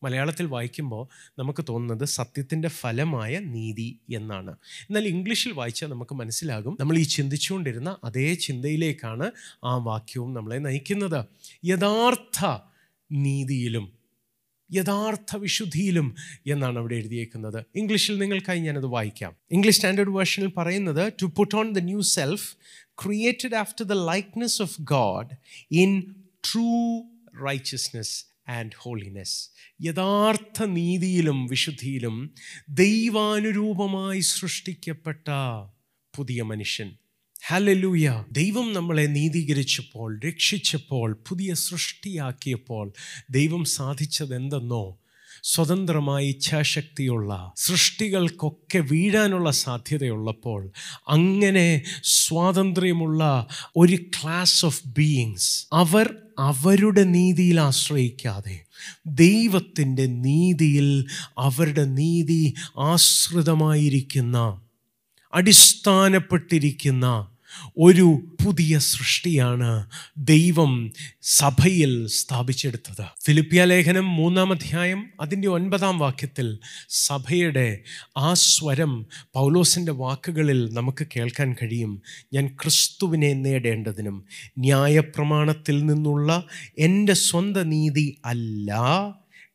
[0.03, 1.03] മലയാളത്തിൽ വായിക്കുമ്പോൾ
[1.39, 3.89] നമുക്ക് തോന്നുന്നത് സത്യത്തിൻ്റെ ഫലമായ നീതി
[4.15, 4.53] എന്നാണ്
[4.89, 9.29] എന്നാൽ ഇംഗ്ലീഷിൽ വായിച്ചാൽ നമുക്ക് മനസ്സിലാകും നമ്മൾ ഈ ചിന്തിച്ചുകൊണ്ടിരുന്ന അതേ ചിന്തയിലേക്കാണ്
[9.65, 11.21] ആ വാക്യവും നമ്മളെ നയിക്കുന്നത്
[11.65, 12.41] യഥാർത്ഥ
[13.11, 13.87] നീതിയിലും
[14.71, 16.09] യഥാർത്ഥ വിശുദ്ധിയിലും
[16.47, 21.83] എന്നാണ് അവിടെ എഴുതിയേക്കുന്നത് ഇംഗ്ലീഷിൽ നിങ്ങൾക്കായി ഞാനത് വായിക്കാം ഇംഗ്ലീഷ് സ്റ്റാൻഡേർഡ് വേർഷനിൽ പറയുന്നത് to put on the
[21.83, 22.49] new self
[23.03, 25.31] created after the likeness of God
[25.77, 25.93] in
[26.45, 26.69] true
[27.43, 28.17] righteousness
[28.49, 29.37] and holiness
[29.83, 32.17] യഥാർത്ഥ നീതിയിലും വിശുദ്ധിയിലും
[32.71, 35.27] ദൈവാനുരൂപമായി സൃഷ്ടിക്കപ്പെട്ട
[36.15, 36.89] പുതിയ മനുഷ്യൻ
[37.47, 38.25] ഹലലൂയ
[38.33, 42.87] ദൈവം നമ്മളെ നീതീകരിച്ചപ്പോൾ രക്ഷിച്ചപ്പോൾ പുതിയ സൃഷ്ടിയാക്കിയപ്പോൾ
[43.31, 44.85] ദൈവം സാധിച്ചതെന്തെന്നോ
[45.43, 47.53] സ്വതന്ത്രമായ ഇച്ഛാശക്തിയുള്ള
[47.57, 50.61] സൃഷ്ടികൾക്കൊക്കെ വീഴാനുള്ള സാധ്യതയുള്ളപ്പോൾ
[51.09, 51.83] അങ്ങനെ
[52.03, 53.23] സ്വാതന്ത്ര്യമുള്ള
[53.77, 55.67] ഒരു ക്ലാസ് ഓഫ് ബീയിങ്സ്
[55.73, 56.09] അവർ
[56.39, 58.57] അവരുടെ നീതിയിൽ ആശ്രയിക്കാതെ
[59.07, 60.89] ദൈവത്തിൻ്റെ നീതിയിൽ
[61.39, 62.43] അവരുടെ നീതി
[62.77, 64.39] ആശ്രിതമായിരിക്കുന്ന
[65.33, 67.07] അടിസ്ഥാനപ്പെട്ടിരിക്കുന്ന
[67.79, 68.07] ഒരു
[68.43, 69.71] പുതിയ സൃഷ്ടിയാണ്
[70.27, 70.73] ദൈവം
[71.33, 76.49] സഭയിൽ സ്ഥാപിച്ചെടുത്തത് ഫിലിപ്പിയ ലേഖനം മൂന്നാം അധ്യായം അതിൻ്റെ ഒൻപതാം വാക്യത്തിൽ
[76.99, 77.69] സഭയുടെ
[78.19, 78.93] ആ സ്വരം
[79.35, 81.95] പൗലോസിൻ്റെ വാക്കുകളിൽ നമുക്ക് കേൾക്കാൻ കഴിയും
[82.35, 84.19] ഞാൻ ക്രിസ്തുവിനെ നേടേണ്ടതിനും
[84.59, 86.31] ന്യായപ്രമാണത്തിൽ നിന്നുള്ള
[86.79, 88.73] എൻ്റെ സ്വന്തം നീതി അല്ല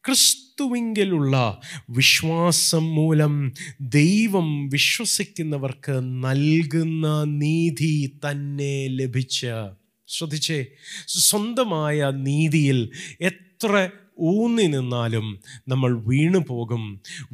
[0.04, 1.36] ക്രിസ്തുവിങ്കിലുള്ള
[1.90, 3.36] വിശ്വാസം മൂലം
[3.82, 5.96] ദൈവം വിശ്വസിക്കുന്നവർക്ക്
[6.26, 7.08] നൽകുന്ന
[7.38, 7.96] നീതി
[8.26, 9.40] തന്നെ ലഭിച്ച
[10.10, 10.60] ശ്രദ്ധിച്ചേ
[11.20, 12.80] സ്വന്തമായ നീതിയിൽ
[13.22, 13.74] എത്ര
[14.18, 15.28] ഊന്നി നിന്നാലും
[15.68, 16.84] നമ്മൾ വീണു പോകും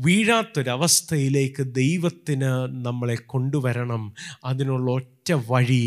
[0.00, 2.51] വീഴാത്തൊരവസ്ഥയിലേക്ക് ദൈവത്തിന്
[2.85, 4.03] നമ്മളെ കൊണ്ടുവരണം
[4.45, 5.85] അതിനുള്ള ഒറ്റ വഴി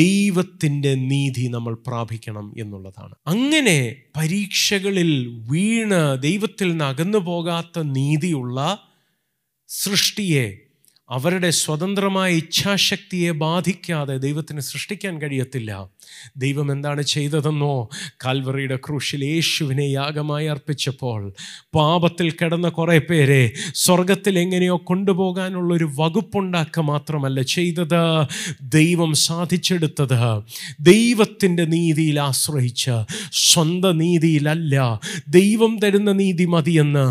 [0.00, 3.78] ദൈവത്തിൻ്റെ നീതി നമ്മൾ പ്രാപിക്കണം എന്നുള്ളതാണ് അങ്ങനെ
[4.16, 5.12] പരീക്ഷകളിൽ
[5.48, 8.58] വീണ് ദൈവത്തിൽ നിന്ന് അകന്നു പോകാത്ത നീതിയുള്ള
[9.68, 10.46] സൃഷ്ടിയെ
[11.08, 15.72] അവരുടെ സ്വതന്ത്രമായ ഇച്ഛാശക്തിയെ ബാധിക്കാതെ ദൈവത്തിന് സൃഷ്ടിക്കാൻ കഴിയത്തില്ല
[16.38, 17.74] ദൈവം എന്താണ് ചെയ്തതെന്നോ
[18.24, 21.20] കാൽവറിയുടെ ക്രൂശിൽ യേശുവിനെ യാഗമായി അർപ്പിച്ചപ്പോൾ
[21.74, 23.40] പാപത്തിൽ കിടന്ന കുറേ പേരെ
[23.74, 28.00] സ്വർഗത്തിൽ എങ്ങനെയോ കൊണ്ടുപോകാനുള്ളൊരു വകുപ്പുണ്ടാക്കുക മാത്രമല്ല ചെയ്തത്
[28.74, 30.18] ദൈവം സാധിച്ചെടുത്തത്
[30.86, 32.96] ദൈവത്തിൻ്റെ നീതിയിൽ ആശ്രയിച്ച്
[33.44, 34.74] സ്വന്തം നീതിയിലല്ല
[35.30, 37.06] ദൈവം തരുന്ന നീതി മതിയെന്ന്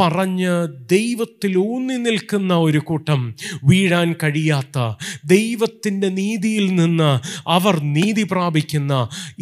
[0.00, 0.52] പറഞ്ഞ്
[0.90, 3.20] ദൈവത്തിൽ ഊന്നി നിൽക്കുന്ന ഒരു കൂട്ടം
[3.62, 4.78] വീഴാൻ കഴിയാത്ത
[5.26, 7.10] ദൈവത്തിൻ്റെ നീതിയിൽ നിന്ന്
[7.48, 8.94] അവർ നീതി പ്രാപിക്കുന്ന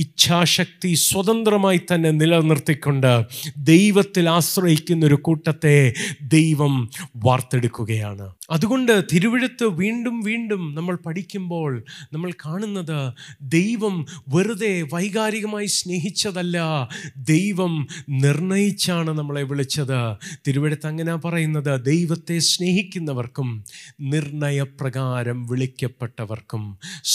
[0.00, 3.12] ഇച്ഛാശക്തി സ്വതന്ത്രമായി തന്നെ നിലനിർത്തിക്കൊണ്ട്
[3.66, 5.76] ദൈവത്തിൽ ആശ്രയിക്കുന്ന ഒരു കൂട്ടത്തെ
[6.28, 6.74] ദൈവം
[7.24, 11.72] വാർത്തെടുക്കുകയാണ് അതുകൊണ്ട് തിരുവഴുത്ത് വീണ്ടും വീണ്ടും നമ്മൾ പഠിക്കുമ്പോൾ
[12.12, 13.00] നമ്മൾ കാണുന്നത്
[13.50, 13.96] ദൈവം
[14.28, 16.58] വെറുതെ വൈകാരികമായി സ്നേഹിച്ചതല്ല
[17.28, 17.74] ദൈവം
[18.18, 20.00] നിർണയിച്ചാണ് നമ്മളെ വിളിച്ചത്
[20.46, 23.50] തിരുവഴുത്ത് അങ്ങനെ പറയുന്നത് ദൈവത്തെ സ്നേഹിക്കുന്നവർക്കും
[24.12, 26.64] നിർണയപ്രകാരം വിളിക്കപ്പെട്ടവർക്കും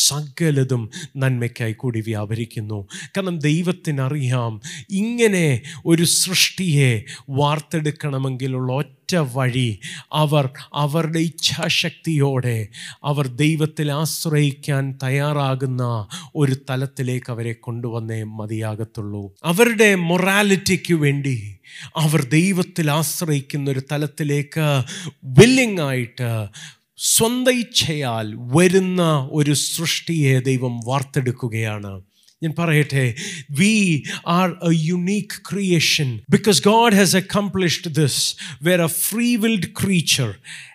[0.03, 0.83] സകലതും
[1.17, 2.79] നന്മയ്ക്കായി കൂടി വ്യാപരിക്കുന്നു
[3.17, 4.53] കാരണം ദൈവത്തിനറിയാം
[4.93, 5.45] ഇങ്ങനെ
[5.85, 6.91] ഒരു സൃഷ്ടിയെ
[7.33, 9.69] വാർത്തെടുക്കണമെങ്കിലുള്ള ഒറ്റ ഒരൊറ്റ വഴി
[10.13, 10.45] അവർ
[10.75, 12.57] അവരുടെ ഇച്ഛാശക്തിയോടെ
[13.03, 15.83] അവർ ദൈവത്തിൽ ആശ്രയിക്കാൻ തയ്യാറാകുന്ന
[16.35, 21.35] ഒരു തലത്തിലേക്ക് അവരെ കൊണ്ടുവന്നേ മതിയാകത്തുള്ളൂ അവരുടെ മൊറാലിറ്റിക്ക് വേണ്ടി
[21.97, 24.67] അവർ ദൈവത്തിൽ ആശ്രയിക്കുന്ന ഒരു തലത്തിലേക്ക്
[25.37, 26.31] വില്ലിംഗ് ആയിട്ട്
[27.09, 29.03] സ്വന്തം ഇച്ഛയാൽ വരുന്ന
[29.31, 31.93] ഒരു സൃഷ്ടിയെ ദൈവം വാർത്തെടുക്കുകയാണ്
[32.43, 33.05] ഞാൻ പറയട്ടെ
[33.59, 33.73] we
[34.39, 38.21] are a unique creation because God has accomplished this
[38.63, 40.29] were a free willed creature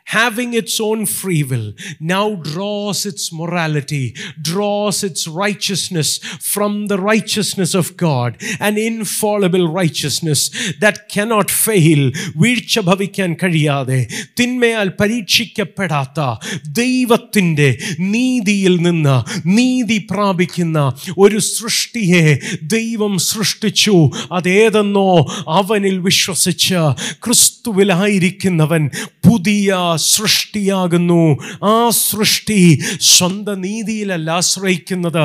[0.09, 7.75] having its own free will, now draws its morality, draws its righteousness from the righteousness
[7.75, 12.11] of God, an infallible righteousness that cannot fail.
[12.45, 16.39] Virchabhavikan kariyade, tinmeal parichikapedata,
[16.73, 20.93] devatinde, nina needi ilnina, needi prabikina,
[21.17, 27.58] urusrushtihe, devam srushtichu, adedano, avanil vishwasicha, Christ.
[27.71, 28.83] ക്രിസ്തുവിലായിരിക്കുന്നവൻ
[29.25, 29.71] പുതിയ
[30.07, 31.23] സൃഷ്ടിയാകുന്നു
[31.65, 32.61] ആ സൃഷ്ടി
[33.09, 35.25] സ്വന്തം നീതിയിലല്ല ആശ്രയിക്കുന്നത്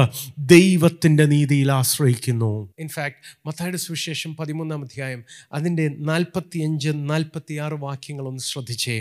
[0.51, 2.51] ദൈവത്തിൻ്റെ നീതിയിൽ ആശ്രയിക്കുന്നു
[2.79, 3.21] ഇൻഫാക്ട്
[3.47, 5.21] മത്തായുടെ സുവിശേഷം പതിമൂന്നാം അധ്യായം
[5.53, 8.97] അതിൻ്റെ നാൽപ്പത്തി അഞ്ച് നാൽപ്പത്തി ആറ് വാക്യങ്ങളൊന്ന് ശ്രദ്ധിച്ചേ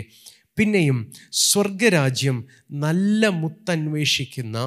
[0.57, 0.97] പിന്നെയും
[1.43, 2.39] സ്വർഗരാജ്യം
[2.79, 4.57] നല്ല മുത്തന്വേഷിക്കുന്ന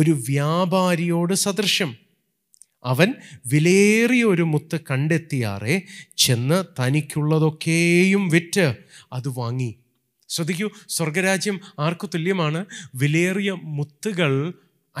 [0.00, 1.92] ഒരു വ്യാപാരിയോട് സദൃശ്യം
[2.84, 3.08] അവൻ
[3.48, 5.76] വിലയേറിയ ഒരു മുത്ത് കണ്ടെത്തിയാറെ
[6.16, 8.66] ചെന്ന് തനിക്കുള്ളതൊക്കെയും വിറ്റ്
[9.12, 9.70] അത് വാങ്ങി
[10.30, 10.68] ശ്രദ്ധിക്കൂ
[10.88, 12.60] സ്വർഗരാജ്യം ആർക്കു തുല്യമാണ്
[12.94, 14.32] വിലയേറിയ മുത്തുകൾ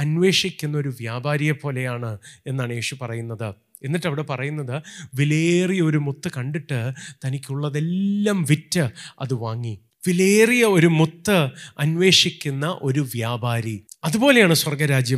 [0.00, 2.10] അന്വേഷിക്കുന്ന ഒരു വ്യാപാരിയെ പോലെയാണ്
[2.46, 3.48] എന്നാണ് യേശു പറയുന്നത്
[3.84, 4.76] എന്നിട്ട് അവിടെ പറയുന്നത്
[5.14, 6.78] വിലയേറിയ ഒരു മുത്ത് കണ്ടിട്ട്
[7.24, 8.84] തനിക്കുള്ളതെല്ലാം വിറ്റ്
[9.20, 9.74] അത് വാങ്ങി
[10.08, 11.36] വിലയേറിയ ഒരു മുത്ത്
[11.78, 14.54] അന്വേഷിക്കുന്ന ഒരു വ്യാപാരി അതുപോലെയാണ്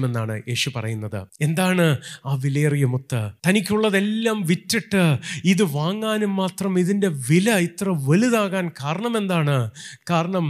[0.04, 1.86] എന്നാണ് യേശു പറയുന്നത് എന്താണ്
[2.26, 5.04] ആ വിലയേറിയ മുത്ത് തനിക്കുള്ളതെല്ലാം വിറ്റിട്ട്
[5.44, 9.56] ഇത് വാങ്ങാനും മാത്രം ഇതിൻ്റെ വില ഇത്ര വലുതാകാൻ കാരണം എന്താണ്
[10.10, 10.46] കാരണം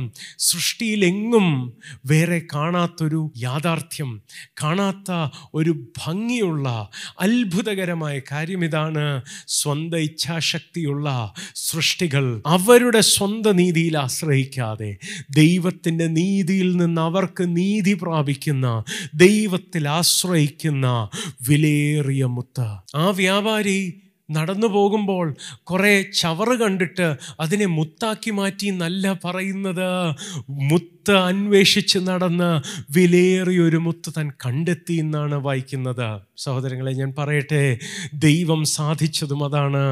[0.40, 1.46] സൃഷ്ടിയിലെങ്ങും
[2.06, 4.10] വേറെ കാണാത്തൊരു യാഥാർത്ഥ്യം
[4.62, 5.10] കാണാത്ത
[5.54, 6.68] ഒരു ഭംഗിയുള്ള
[7.20, 9.06] അത്ഭുതകരമായ കാര്യം ഇതാണ്
[9.56, 11.08] സ്വന്തം ഇച്ഛാശക്തിയുള്ള
[11.62, 12.24] സൃഷ്ടികൾ
[12.48, 14.90] അവരുടെ സ്വന്തം നീതിയിൽ ആശ്രയിക്കാതെ
[15.36, 18.66] ദൈവത്തിൻ്റെ നീതിയിൽ നിന്ന് അവർക്ക് നീതി പ്രാപിക്കും സ്ഥാപിക്കുന്ന
[19.16, 20.86] ദൈവത്തിൽ ആശ്രയിക്കുന്ന
[21.48, 22.68] വിലയേറിയ മുത്ത്
[22.96, 23.78] ആ വ്യാപാരി
[24.28, 25.26] നടന്നു പോകുമ്പോൾ
[25.62, 27.06] കുറേ ചവറ് കണ്ടിട്ട്
[27.40, 29.90] അതിനെ മുത്താക്കി മാറ്റി നല്ല പറയുന്നത്
[30.66, 32.50] മുത്ത് അന്വേഷിച്ച് നടന്ന്
[32.96, 36.08] വിലയേറിയൊരു മുത്ത് താൻ കണ്ടെത്തി എന്നാണ് വായിക്കുന്നത്
[36.38, 37.62] സഹോദരങ്ങളെ ഞാൻ പറയട്ടെ
[38.18, 39.82] ദൈവം സാധിച്ചതും അതാണ്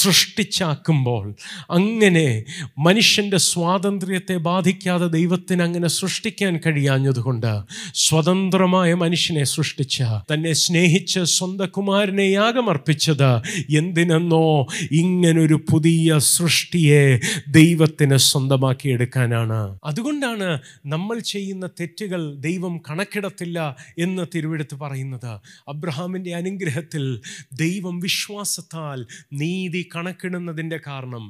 [0.00, 1.24] സൃഷ്ടിച്ചാക്കുമ്പോൾ
[1.70, 2.26] അങ്ങനെ
[2.78, 7.50] മനുഷ്യൻ്റെ സ്വാതന്ത്ര്യത്തെ ബാധിക്കാതെ ദൈവത്തിന് അങ്ങനെ സൃഷ്ടിക്കാൻ കഴിയാഞ്ഞതുകൊണ്ട്
[7.98, 9.96] സ്വതന്ത്രമായ മനുഷ്യനെ സൃഷ്ടിച്ച
[10.32, 13.30] തന്നെ സ്നേഹിച്ച് സ്വന്തം കുമാരനെ യാഗമർപ്പിച്ചത്
[13.78, 14.44] എന്തിനെന്നോ
[14.92, 16.18] ഇങ്ങനൊരു പുതിയ
[16.28, 17.02] സൃഷ്ടിയെ
[17.50, 19.60] ദൈവത്തിന് സ്വന്തമാക്കി എടുക്കാനാണ്
[19.84, 20.48] അതുകൊണ്ടാണ്
[20.86, 23.58] നമ്മൾ ചെയ്യുന്ന തെറ്റുകൾ ദൈവം കണക്കിടത്തില്ല
[23.98, 25.30] എന്ന് തിരുവെടുത്ത് പറയുന്നത്
[25.68, 27.04] അബ്ര അബ്രഹാമിൻ്റെ അനുഗ്രഹത്തിൽ
[27.60, 28.98] ദൈവം വിശ്വാസത്താൽ
[29.32, 31.24] നീതി കണക്കിടുന്നതിൻ്റെ കാരണം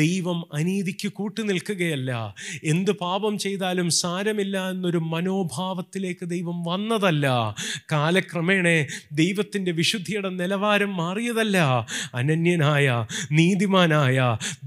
[0.00, 2.10] ദൈവം അനീതിക്ക് കൂട്ടുനിൽക്കുകയല്ല
[2.64, 7.26] എന്ത് പാപം ചെയ്താലും സാരമില്ല എന്നൊരു മനോഭാവത്തിലേക്ക് ദൈവം വന്നതല്ല
[7.92, 8.66] കാലക്രമേണ
[9.16, 11.56] ദൈവത്തിൻ്റെ വിശുദ്ധിയുടെ നിലവാരം മാറിയതല്ല
[12.20, 12.86] അനന്യനായ
[13.38, 14.20] നീതിമാനായ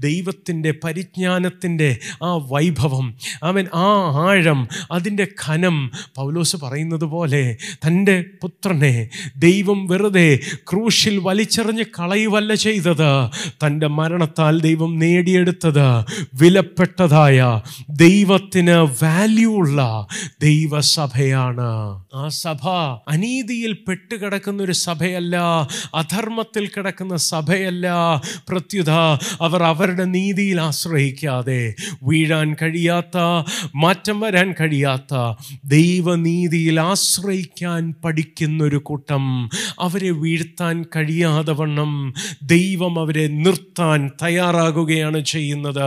[0.00, 1.90] ദൈവത്തിൻ്റെ പരിജ്ഞാനത്തിൻ്റെ
[2.24, 3.08] ആ വൈഭവം
[3.44, 3.88] അവൻ ആ
[4.26, 4.62] ആഴം
[4.92, 5.78] അതിൻ്റെ ഖനം
[6.14, 7.44] പൗലോസ് പറയുന്നത് പോലെ
[7.84, 8.94] തൻ്റെ പുത്രനെ
[9.38, 10.28] ദൈവം വെറുതെ
[10.70, 13.10] ക്രൂശിൽ വലിച്ചെറിഞ്ഞ് കളയുവല്ല ചെയ്തത്
[13.62, 15.86] തൻ്റെ മരണത്താൽ ദൈവം നേടിയെടുത്തത്
[16.40, 17.38] വിലപ്പെട്ടതായ
[18.00, 19.80] ദൈവത്തിന് വാല്യൂ ഉള്ള
[20.40, 21.68] ദൈവസഭയാണ്
[22.14, 22.62] ആ സഭ
[23.08, 25.36] അനീതിയിൽ പെട്ടുകിടക്കുന്ന ഒരു സഭയല്ല
[25.94, 27.86] അധർമ്മത്തിൽ കിടക്കുന്ന സഭയല്ല
[28.48, 28.92] പ്രത്യുത
[29.40, 31.62] അവർ അവരുടെ നീതിയിൽ ആശ്രയിക്കാതെ
[32.02, 33.16] വീഴാൻ കഴിയാത്ത
[33.76, 35.14] മാറ്റം വരാൻ കഴിയാത്ത
[35.74, 41.92] ദൈവനീതിയിൽ ആശ്രയിക്കാൻ പഠിക്കുന്നൊരു കൂട്ടം വണ്ണം അവരെ വീഴ്ത്താൻ കഴിയാതെ വണ്ണം
[42.46, 45.86] ദൈവം അവരെ നിർത്താൻ തയ്യാറാകുകയാണ് ചെയ്യുന്നത്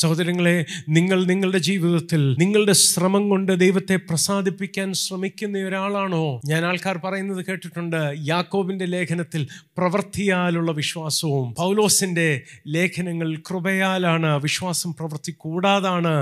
[0.00, 0.56] സഹോദരങ്ങളെ
[0.88, 8.00] നിങ്ങൾ നിങ്ങളുടെ ജീവിതത്തിൽ നിങ്ങളുടെ ശ്രമം കൊണ്ട് ദൈവത്തെ പ്രസാദിപ്പിക്കാൻ ശ്രമിക്കുന്ന ഒരാളാണോ ഞാൻ ആൾക്കാർ പറയുന്നത് കേട്ടിട്ടുണ്ട്
[8.24, 9.42] യാക്കോബിന്റെ ലേഖനത്തിൽ
[9.78, 12.28] പ്രവൃത്തിയാലുള്ള വിശ്വാസവും പൗലോസിന്റെ
[12.68, 16.14] ലേഖനങ്ങൾ കൃപയാലാണ് വിശ്വാസം പ്രവൃത്തി കൂടാതാണ്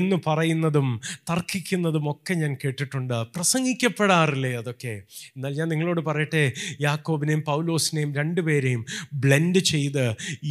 [0.00, 0.88] എന്ന് പറയുന്നതും
[1.30, 4.94] തർക്കിക്കുന്നതും ഒക്കെ ഞാൻ കേട്ടിട്ടുണ്ട് പ്രസംഗിക്കപ്പെടാറില്ലേ അതൊക്കെ
[5.36, 6.44] എന്നാൽ ഞാൻ നിങ്ങളോട് പറയട്ടെ
[6.80, 8.82] യാക്കോബിനെയും പൗലോസിനെയും രണ്ടുപേരെയും
[9.14, 10.04] ബ്ലെൻഡ് ചെയ്ത്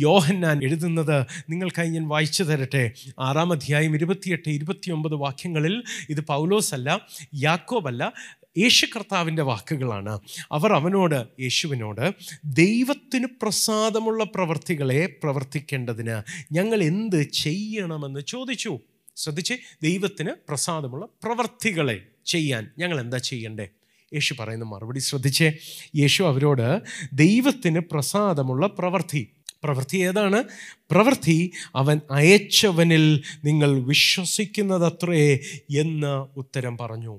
[0.00, 1.18] യോഹന്നാൻ എഴുതുന്നത്
[1.50, 2.84] നിങ്ങൾക്കായി ഞാൻ വായിച്ചു തരട്ടെ
[3.20, 5.76] ആറാം അധ്യായം ഇരുപത്തിയെട്ട് ഇരുപത്തിയൊമ്പത് വാക്യങ്ങളിൽ
[6.10, 6.90] ഇത് പൗലോസ് അല്ല
[7.40, 8.04] യാക്കോബല്ല
[8.58, 10.14] യേശു കർത്താവിൻ്റെ വാക്കുകളാണ്
[10.52, 12.04] അവർ അവനോട് യേശുവിനോട്
[12.56, 16.18] ദൈവത്തിന് പ്രസാദമുള്ള പ്രവർത്തികളെ പ്രവർത്തിക്കേണ്ടതിന്
[16.52, 18.74] ഞങ്ങൾ എന്ത് ചെയ്യണമെന്ന് ചോദിച്ചു
[19.18, 19.56] ശ്രദ്ധിച്ച്
[19.84, 21.98] ദൈവത്തിന് പ്രസാദമുള്ള പ്രവർത്തികളെ
[22.26, 23.66] ചെയ്യാൻ ഞങ്ങൾ എന്താ ചെയ്യണ്ടേ
[24.14, 25.50] യേശു പറയുന്ന മറുപടി ശ്രദ്ധിച്ചേ
[25.96, 26.68] യേശു അവരോട്
[27.14, 29.24] ദൈവത്തിന് പ്രസാദമുള്ള പ്രവൃത്തി
[29.64, 30.40] പ്രവൃത്തി ഏതാണ്
[30.92, 31.38] പ്രവൃത്തി
[31.76, 33.06] അവൻ അയച്ചവനിൽ
[33.46, 35.22] നിങ്ങൾ വിശ്വസിക്കുന്നതത്രേ
[35.76, 37.14] എന്ന് ഉത്തരം പറഞ്ഞു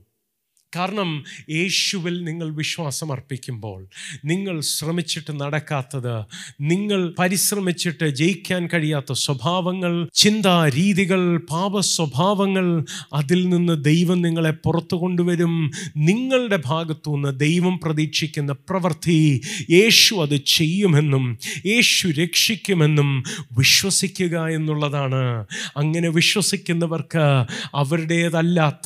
[0.77, 1.11] കാരണം
[1.51, 3.81] യേശുവിൽ നിങ്ങൾ വിശ്വാസം അർപ്പിക്കുമ്പോൾ
[4.25, 6.15] നിങ്ങൾ ശ്രമിച്ചിട്ട് നടക്കാത്തത്
[6.65, 12.67] നിങ്ങൾ പരിശ്രമിച്ചിട്ട് ജയിക്കാൻ കഴിയാത്ത സ്വഭാവങ്ങൾ ചിന്താ രീതികൾ പാപ സ്വഭാവങ്ങൾ
[13.15, 15.55] അതിൽ നിന്ന് ദൈവം നിങ്ങളെ പുറത്തു കൊണ്ടുവരും
[16.05, 19.19] നിങ്ങളുടെ ഭാഗത്തു നിന്ന് ദൈവം പ്രതീക്ഷിക്കുന്ന പ്രവൃത്തി
[19.71, 21.25] യേശു അത് ചെയ്യുമെന്നും
[21.67, 23.11] യേശു രക്ഷിക്കുമെന്നും
[23.53, 25.23] വിശ്വസിക്കുക എന്നുള്ളതാണ്
[25.77, 27.25] അങ്ങനെ വിശ്വസിക്കുന്നവർക്ക്
[27.75, 28.86] അവരുടേതല്ലാത്ത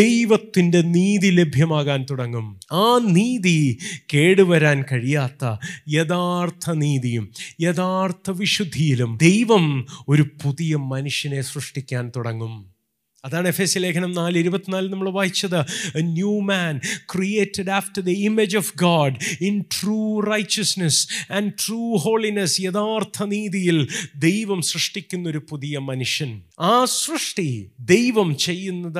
[0.00, 2.46] ദൈവത്തിൻ്റെ നീ നീതി ലഭ്യമാകാൻ തുടങ്ങും
[2.76, 2.86] ആ
[3.10, 3.58] നീതി
[4.14, 5.44] കേടുവരാൻ കഴിയാത്ത
[5.90, 7.26] യഥാർത്ഥ നീതിയും
[7.60, 9.66] യഥാർത്ഥ വിശുദ്ധിയിലും ദൈവം
[10.08, 12.56] ഒരു പുതിയ മനുഷ്യനെ സൃഷ്ടിക്കാൻ തുടങ്ങും
[13.24, 15.56] അതാണ് എഫ് എസ് ലേഖനം നാല് ഇരുപത്തിനാല് നമ്മൾ വായിച്ചത്
[16.10, 16.74] new man
[17.12, 19.16] created after the image of God
[19.40, 21.00] in true righteousness
[21.32, 23.78] and true holiness യഥാർത്ഥ നീതിയിൽ
[24.18, 26.32] ദൈവം സൃഷ്ടിക്കുന്ന ഒരു പുതിയ മനുഷ്യൻ
[26.64, 27.50] ആ സൃഷ്ടി
[27.88, 28.99] ദൈവം ചെയ്യുന്നത്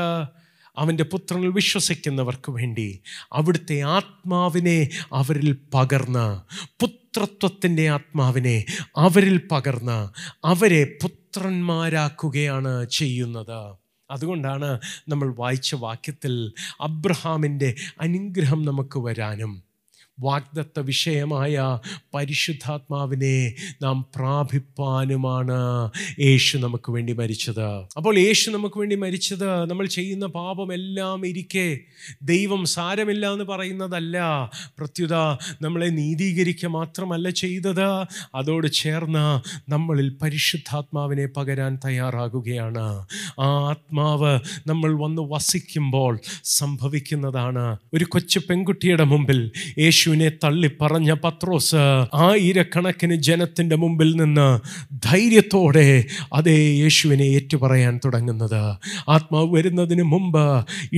[0.79, 2.89] അവൻ്റെ പുത്രനിൽ വിശ്വസിക്കുന്നവർക്ക് വേണ്ടി
[3.33, 4.79] അവിടുത്തെ ആത്മാവിനെ
[5.13, 6.27] അവരിൽ പകർന്ന്
[6.81, 8.57] പുത്രത്വത്തിൻ്റെ ആത്മാവിനെ
[8.97, 9.99] അവരിൽ പകർന്ന്
[10.45, 13.61] അവരെ പുത്രന്മാരാക്കുകയാണ് ചെയ്യുന്നത്
[14.11, 14.69] അതുകൊണ്ടാണ്
[15.09, 16.35] നമ്മൾ വായിച്ച വാക്യത്തിൽ
[16.81, 17.71] അബ്രഹാമിൻ്റെ
[18.01, 19.53] അനുഗ്രഹം നമുക്ക് വരാനും
[20.19, 21.55] വാഗ്ദത്ത വിഷയമായ
[22.15, 23.37] പരിശുദ്ധാത്മാവിനെ
[23.83, 25.59] നാം പ്രാപിപ്പാനുമാണ്
[26.21, 27.67] യേശു നമുക്ക് വേണ്ടി മരിച്ചത്
[27.97, 31.67] അപ്പോൾ യേശു നമുക്ക് വേണ്ടി മരിച്ചത് നമ്മൾ ചെയ്യുന്ന പാപമെല്ലാം ഇരിക്കെ
[32.25, 34.17] ദൈവം സാരമില്ല എന്ന് പറയുന്നതല്ല
[34.79, 35.15] പ്രത്യുത
[35.63, 37.87] നമ്മളെ നീതീകരിക്കുക മാത്രമല്ല ചെയ്തത്
[38.35, 39.27] അതോട് ചേർന്ന്
[39.71, 42.87] നമ്മളിൽ പരിശുദ്ധാത്മാവിനെ പകരാൻ തയ്യാറാകുകയാണ്
[43.41, 44.33] ആ ആത്മാവ്
[44.69, 46.13] നമ്മൾ വന്ന് വസിക്കുമ്പോൾ
[46.53, 47.65] സംഭവിക്കുന്നതാണ്
[47.95, 49.41] ഒരു കൊച്ചു പെൺകുട്ടിയുടെ മുമ്പിൽ
[49.79, 51.81] യേശു യേശുവിനെ തള്ളിപ്പറഞ്ഞ പത്രോസ്
[52.19, 54.47] ആയിരക്കണക്കിന് ജനത്തിൻ്റെ മുമ്പിൽ നിന്ന്
[55.07, 55.89] ധൈര്യത്തോടെ
[56.33, 58.63] അതേ യേശുവിനെ ഏറ്റുപറയാൻ തുടങ്ങുന്നത്
[59.09, 60.45] ആത്മാവ് വരുന്നതിന് മുമ്പ്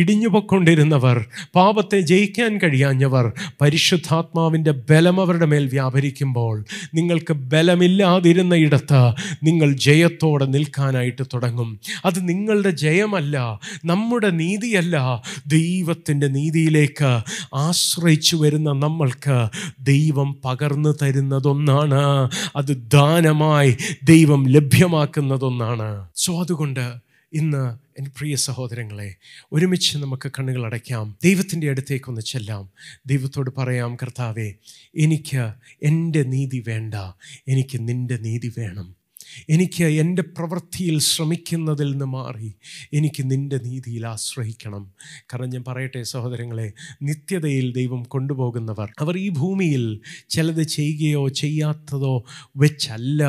[0.01, 1.19] ഇടിഞ്ഞുപൊക്കൊണ്ടിരുന്നവർ
[1.55, 3.27] പാപത്തെ ജയിക്കാൻ കഴിയാഞ്ഞവർ
[3.63, 6.55] പരിശുദ്ധാത്മാവിൻ്റെ ബലം അവരുടെ മേൽ വ്യാപരിക്കുമ്പോൾ
[6.95, 9.03] നിങ്ങൾക്ക് ബലമില്ലാതിരുന്ന ഇടത്ത്
[9.43, 11.73] നിങ്ങൾ ജയത്തോടെ നിൽക്കാനായിട്ട് തുടങ്ങും
[12.05, 13.37] അത് നിങ്ങളുടെ ജയമല്ല
[13.85, 14.97] നമ്മുടെ നീതിയല്ല
[15.57, 17.13] ദൈവത്തിൻ്റെ നീതിയിലേക്ക്
[17.61, 19.37] ആശ്രയിച്ചു വരുന്ന നമ്മൾ നമ്മൾക്ക്
[19.83, 22.01] ദൈവം പകർന്നു തരുന്നതൊന്നാണ്
[22.57, 23.71] അത് ദാനമായി
[24.05, 25.87] ദൈവം ലഭ്യമാക്കുന്നതൊന്നാണ്
[26.15, 26.85] സോ അതുകൊണ്ട്
[27.33, 27.63] ഇന്ന്
[27.99, 29.09] എൻ്റെ പ്രിയ സഹോദരങ്ങളെ
[29.53, 32.65] ഒരുമിച്ച് നമുക്ക് കണ്ണുകൾ അടയ്ക്കാം ദൈവത്തിൻ്റെ അടുത്തേക്കൊന്ന് ചെല്ലാം
[33.07, 34.49] ദൈവത്തോട് പറയാം കർത്താവേ
[34.97, 35.43] എനിക്ക്
[35.83, 36.95] എൻ്റെ നീതി വേണ്ട
[37.49, 38.89] എനിക്ക് നിൻ്റെ നീതി വേണം
[39.51, 42.51] എനിക്ക് എൻ്റെ പ്രവൃത്തിയിൽ ശ്രമിക്കുന്നതിൽ നിന്ന് മാറി
[42.93, 44.85] എനിക്ക് നിൻ്റെ നീതിയിൽ ആശ്രയിക്കണം
[45.33, 46.69] കാരണം ഞാൻ പറയട്ടെ സഹോദരങ്ങളെ
[47.03, 49.85] നിത്യതയിൽ ദൈവം കൊണ്ടുപോകുന്നവർ അവർ ഈ ഭൂമിയിൽ
[50.29, 52.15] ചിലത് ചെയ്യുകയോ ചെയ്യാത്തതോ
[52.57, 53.25] വെച്ചല്ല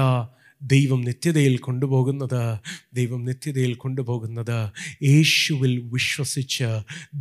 [0.61, 2.41] ദൈവം നിത്യതയിൽ കൊണ്ടുപോകുന്നത്
[2.93, 4.59] ദൈവം നിത്യതയിൽ കൊണ്ടുപോകുന്നത്
[5.03, 6.69] യേശുവിൽ വിശ്വസിച്ച്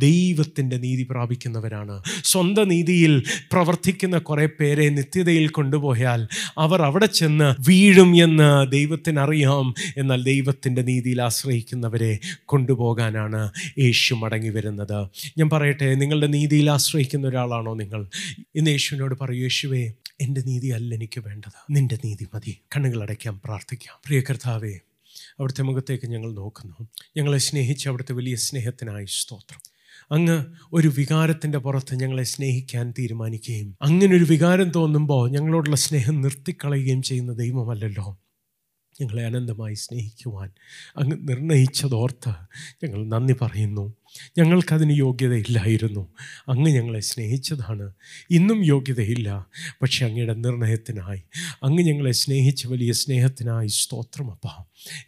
[0.01, 1.95] ദൈവത്തിൻ്റെ നീതി പ്രാപിക്കുന്നവരാണ്
[2.23, 3.13] സ്വന്തം നീതിയിൽ
[3.51, 6.21] പ്രവർത്തിക്കുന്ന കുറേ പേരെ നിത്യതയിൽ കൊണ്ടുപോയാൽ
[6.57, 9.67] അവർ അവിടെ ചെന്ന് വീഴും എന്ന് ദൈവത്തിനറിയാം
[9.97, 12.13] എന്നാൽ ദൈവത്തിൻ്റെ നീതിയിൽ ആശ്രയിക്കുന്നവരെ
[12.45, 13.41] കൊണ്ടുപോകാനാണ്
[13.79, 14.99] യേശു മടങ്ങി വരുന്നത്
[15.37, 18.01] ഞാൻ പറയട്ടെ നിങ്ങളുടെ നീതിയിൽ ആശ്രയിക്കുന്ന ഒരാളാണോ നിങ്ങൾ
[18.55, 19.83] ഇന്ന് യേശുവിനോട് പറയൂ യേശുവേ
[20.21, 24.73] എൻ്റെ നീതി അല്ല എനിക്ക് വേണ്ടത് നിൻ്റെ നീതി മതി കണ്ണുകളടയ്ക്കാൻ പ്രാർത്ഥിക്കാം പ്രിയ കർത്താവേ
[25.39, 26.77] അവിടുത്തെ മുഖത്തേക്ക് ഞങ്ങൾ നോക്കുന്നു
[27.17, 29.61] ഞങ്ങളെ സ്നേഹിച്ച് അവിടുത്തെ വലിയ സ്നേഹത്തിനായി സ്തോത്രം
[30.11, 30.37] അങ്ങ്
[30.73, 38.07] ഒരു വികാരത്തിൻ്റെ പുറത്ത് ഞങ്ങളെ സ്നേഹിക്കാൻ തീരുമാനിക്കുകയും അങ്ങനൊരു വികാരം തോന്നുമ്പോൾ ഞങ്ങളോടുള്ള സ്നേഹം നിർത്തിക്കളയുകയും ചെയ്യുന്ന ദൈവമല്ലല്ലോ
[38.99, 40.49] ഞങ്ങളെ അനന്തമായി സ്നേഹിക്കുവാൻ
[40.97, 42.33] അങ്ങ് നിർണയിച്ചതോർത്ത്
[42.83, 43.93] ഞങ്ങൾ നന്ദി പറയുന്നു
[44.37, 46.07] ഞങ്ങൾക്കതിന് യോഗ്യതയില്ലായിരുന്നു
[46.47, 47.91] അങ്ങ് ഞങ്ങളെ സ്നേഹിച്ചതാണ്
[48.29, 49.45] ഇന്നും യോഗ്യതയില്ല
[49.81, 51.21] പക്ഷേ അങ്ങയുടെ നിർണയത്തിനായി
[51.63, 54.53] അങ്ങ് ഞങ്ങളെ സ്നേഹിച്ച വലിയ സ്നേഹത്തിനായി സ്തോത്രം അപ്പാ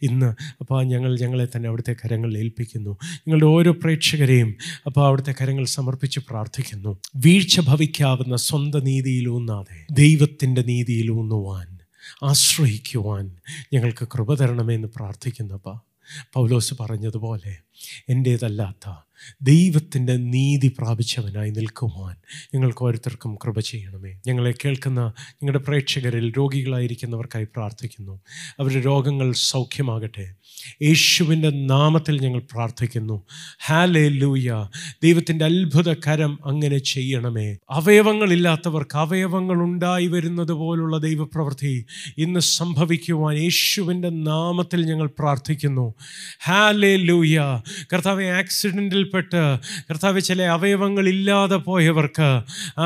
[0.02, 0.34] ഇന്ന്
[0.60, 2.98] അപ്പാ ഞങ്ങൾ ഞങ്ങളെ തന്നെ അവിടുത്തെ കരങ്ങളിൽ ഏൽപ്പിക്കുന്നു
[3.28, 4.54] ഞങ്ങളുടെ ഓരോ പ്രേക്ഷകരെയും
[4.86, 6.98] അപ്പാ അവിടുത്തെ കരങ്ങൾ സമർപ്പിച്ച് പ്രാർത്ഥിക്കുന്നു
[7.16, 11.73] വീഴ്ച ഭവിക്കാവുന്ന സ്വന്തം നീതിയിലൂന്നാതെ ദൈവത്തിൻ്റെ നീതിയിലൂന്നുവാൻ
[12.24, 13.24] ആശ്രയിക്കുവാൻ
[13.72, 15.68] ഞങ്ങൾക്ക് കൃപ തരണമെന്ന് പ്രാർത്ഥിക്കുന്നപ്പ
[16.32, 17.52] പൗലോസ് പറഞ്ഞതുപോലെ
[18.10, 18.86] എൻ്റേതല്ലാത്ത
[19.42, 22.14] ദൈവത്തിൻ്റെ നീതി പ്രാപിച്ചവനായി നിൽക്കുവാൻ
[22.54, 25.00] ഞങ്ങൾക്ക് ഓരോരുത്തർക്കും കൃപ ചെയ്യണമേ ഞങ്ങളെ കേൾക്കുന്ന
[25.34, 28.14] ഞങ്ങളുടെ പ്രേക്ഷകരിൽ രോഗികളായിരിക്കുന്നവർക്കായി പ്രാർത്ഥിക്കുന്നു
[28.58, 30.26] അവരുടെ രോഗങ്ങൾ സൗഖ്യമാകട്ടെ
[30.82, 33.16] യേശുവിൻ്റെ നാമത്തിൽ ഞങ്ങൾ പ്രാർത്ഥിക്കുന്നു
[33.60, 34.50] ഹാലേ ലൂയ
[35.02, 41.74] ദൈവത്തിൻ്റെ അത്ഭുത കരം അങ്ങനെ ചെയ്യണമേ അവയവങ്ങളില്ലാത്തവർക്ക് അവയവങ്ങൾ ഉണ്ടായി വരുന്നത് പോലുള്ള ദൈവപ്രവൃത്തി
[42.16, 45.86] ഇന്ന് സംഭവിക്കുവാൻ യേശുവിൻ്റെ നാമത്തിൽ ഞങ്ങൾ പ്രാർത്ഥിക്കുന്നു
[46.44, 47.38] ഹാലേ ലൂയ
[47.92, 49.42] കർത്താവ് ആക്സിഡൻറ്റിൽപ്പെട്ട്
[49.90, 52.30] കർത്താവ് ചില അവയവങ്ങൾ ഇല്ലാതെ പോയവർക്ക്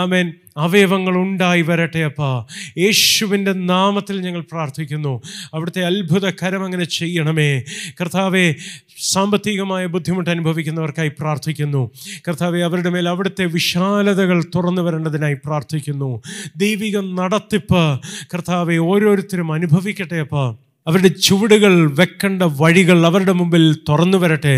[0.00, 0.32] ആമേൻ
[0.56, 2.30] അവയവങ്ങൾ ഉണ്ടായി വരട്ടെ അപ്പാ
[2.78, 5.12] യേശുവിൻ്റെ നാമത്തിൽ ഞങ്ങൾ പ്രാർത്ഥിക്കുന്നു
[5.54, 7.50] അവിടുത്തെ അത്ഭുതകരം അങ്ങനെ ചെയ്യണമേ
[8.00, 8.46] കർത്താവെ
[9.02, 11.82] സാമ്പത്തികമായ ബുദ്ധിമുട്ട് അനുഭവിക്കുന്നവർക്കായി പ്രാർത്ഥിക്കുന്നു
[12.28, 16.10] കർത്താവെ അവരുടെ മേൽ അവിടുത്തെ വിശാലതകൾ തുറന്നു വരേണ്ടതിനായി പ്രാർത്ഥിക്കുന്നു
[16.56, 17.84] ദൈവിക നടത്തിപ്പ്
[18.34, 20.44] കർത്താവെ ഓരോരുത്തരും അനുഭവിക്കട്ടെ അപ്പാ
[20.88, 24.54] അവരുടെ ചുവടുകൾ വെക്കേണ്ട വഴികൾ അവരുടെ മുമ്പിൽ തുറന്നു വരട്ടെ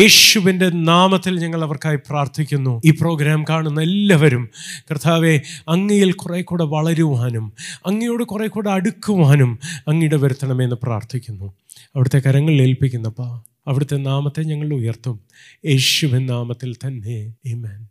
[0.00, 4.44] യേശുവിൻ്റെ നാമത്തിൽ ഞങ്ങൾ അവർക്കായി പ്രാർത്ഥിക്കുന്നു ഈ പ്രോഗ്രാം കാണുന്ന എല്ലാവരും
[4.90, 5.34] കർത്താവെ
[5.68, 7.52] അങ്ങയിൽ കുറേ കൂടെ വളരുവാനും
[7.86, 9.58] അങ്ങയോട് കുറേ കൂടെ അടുക്കുവാനും
[9.88, 11.48] അങ്ങയുടെ വരുത്തണമെന്ന് പ്രാർത്ഥിക്കുന്നു
[11.96, 13.28] അവിടുത്തെ കരങ്ങളിൽ ഏൽപ്പിക്കുന്നപ്പാ
[13.68, 15.18] അവിടുത്തെ നാമത്തെ ഞങ്ങൾ ഉയർത്തും
[15.66, 17.18] യേശുവിൻ നാമത്തിൽ തന്നെ
[17.46, 17.80] ഇമേൻ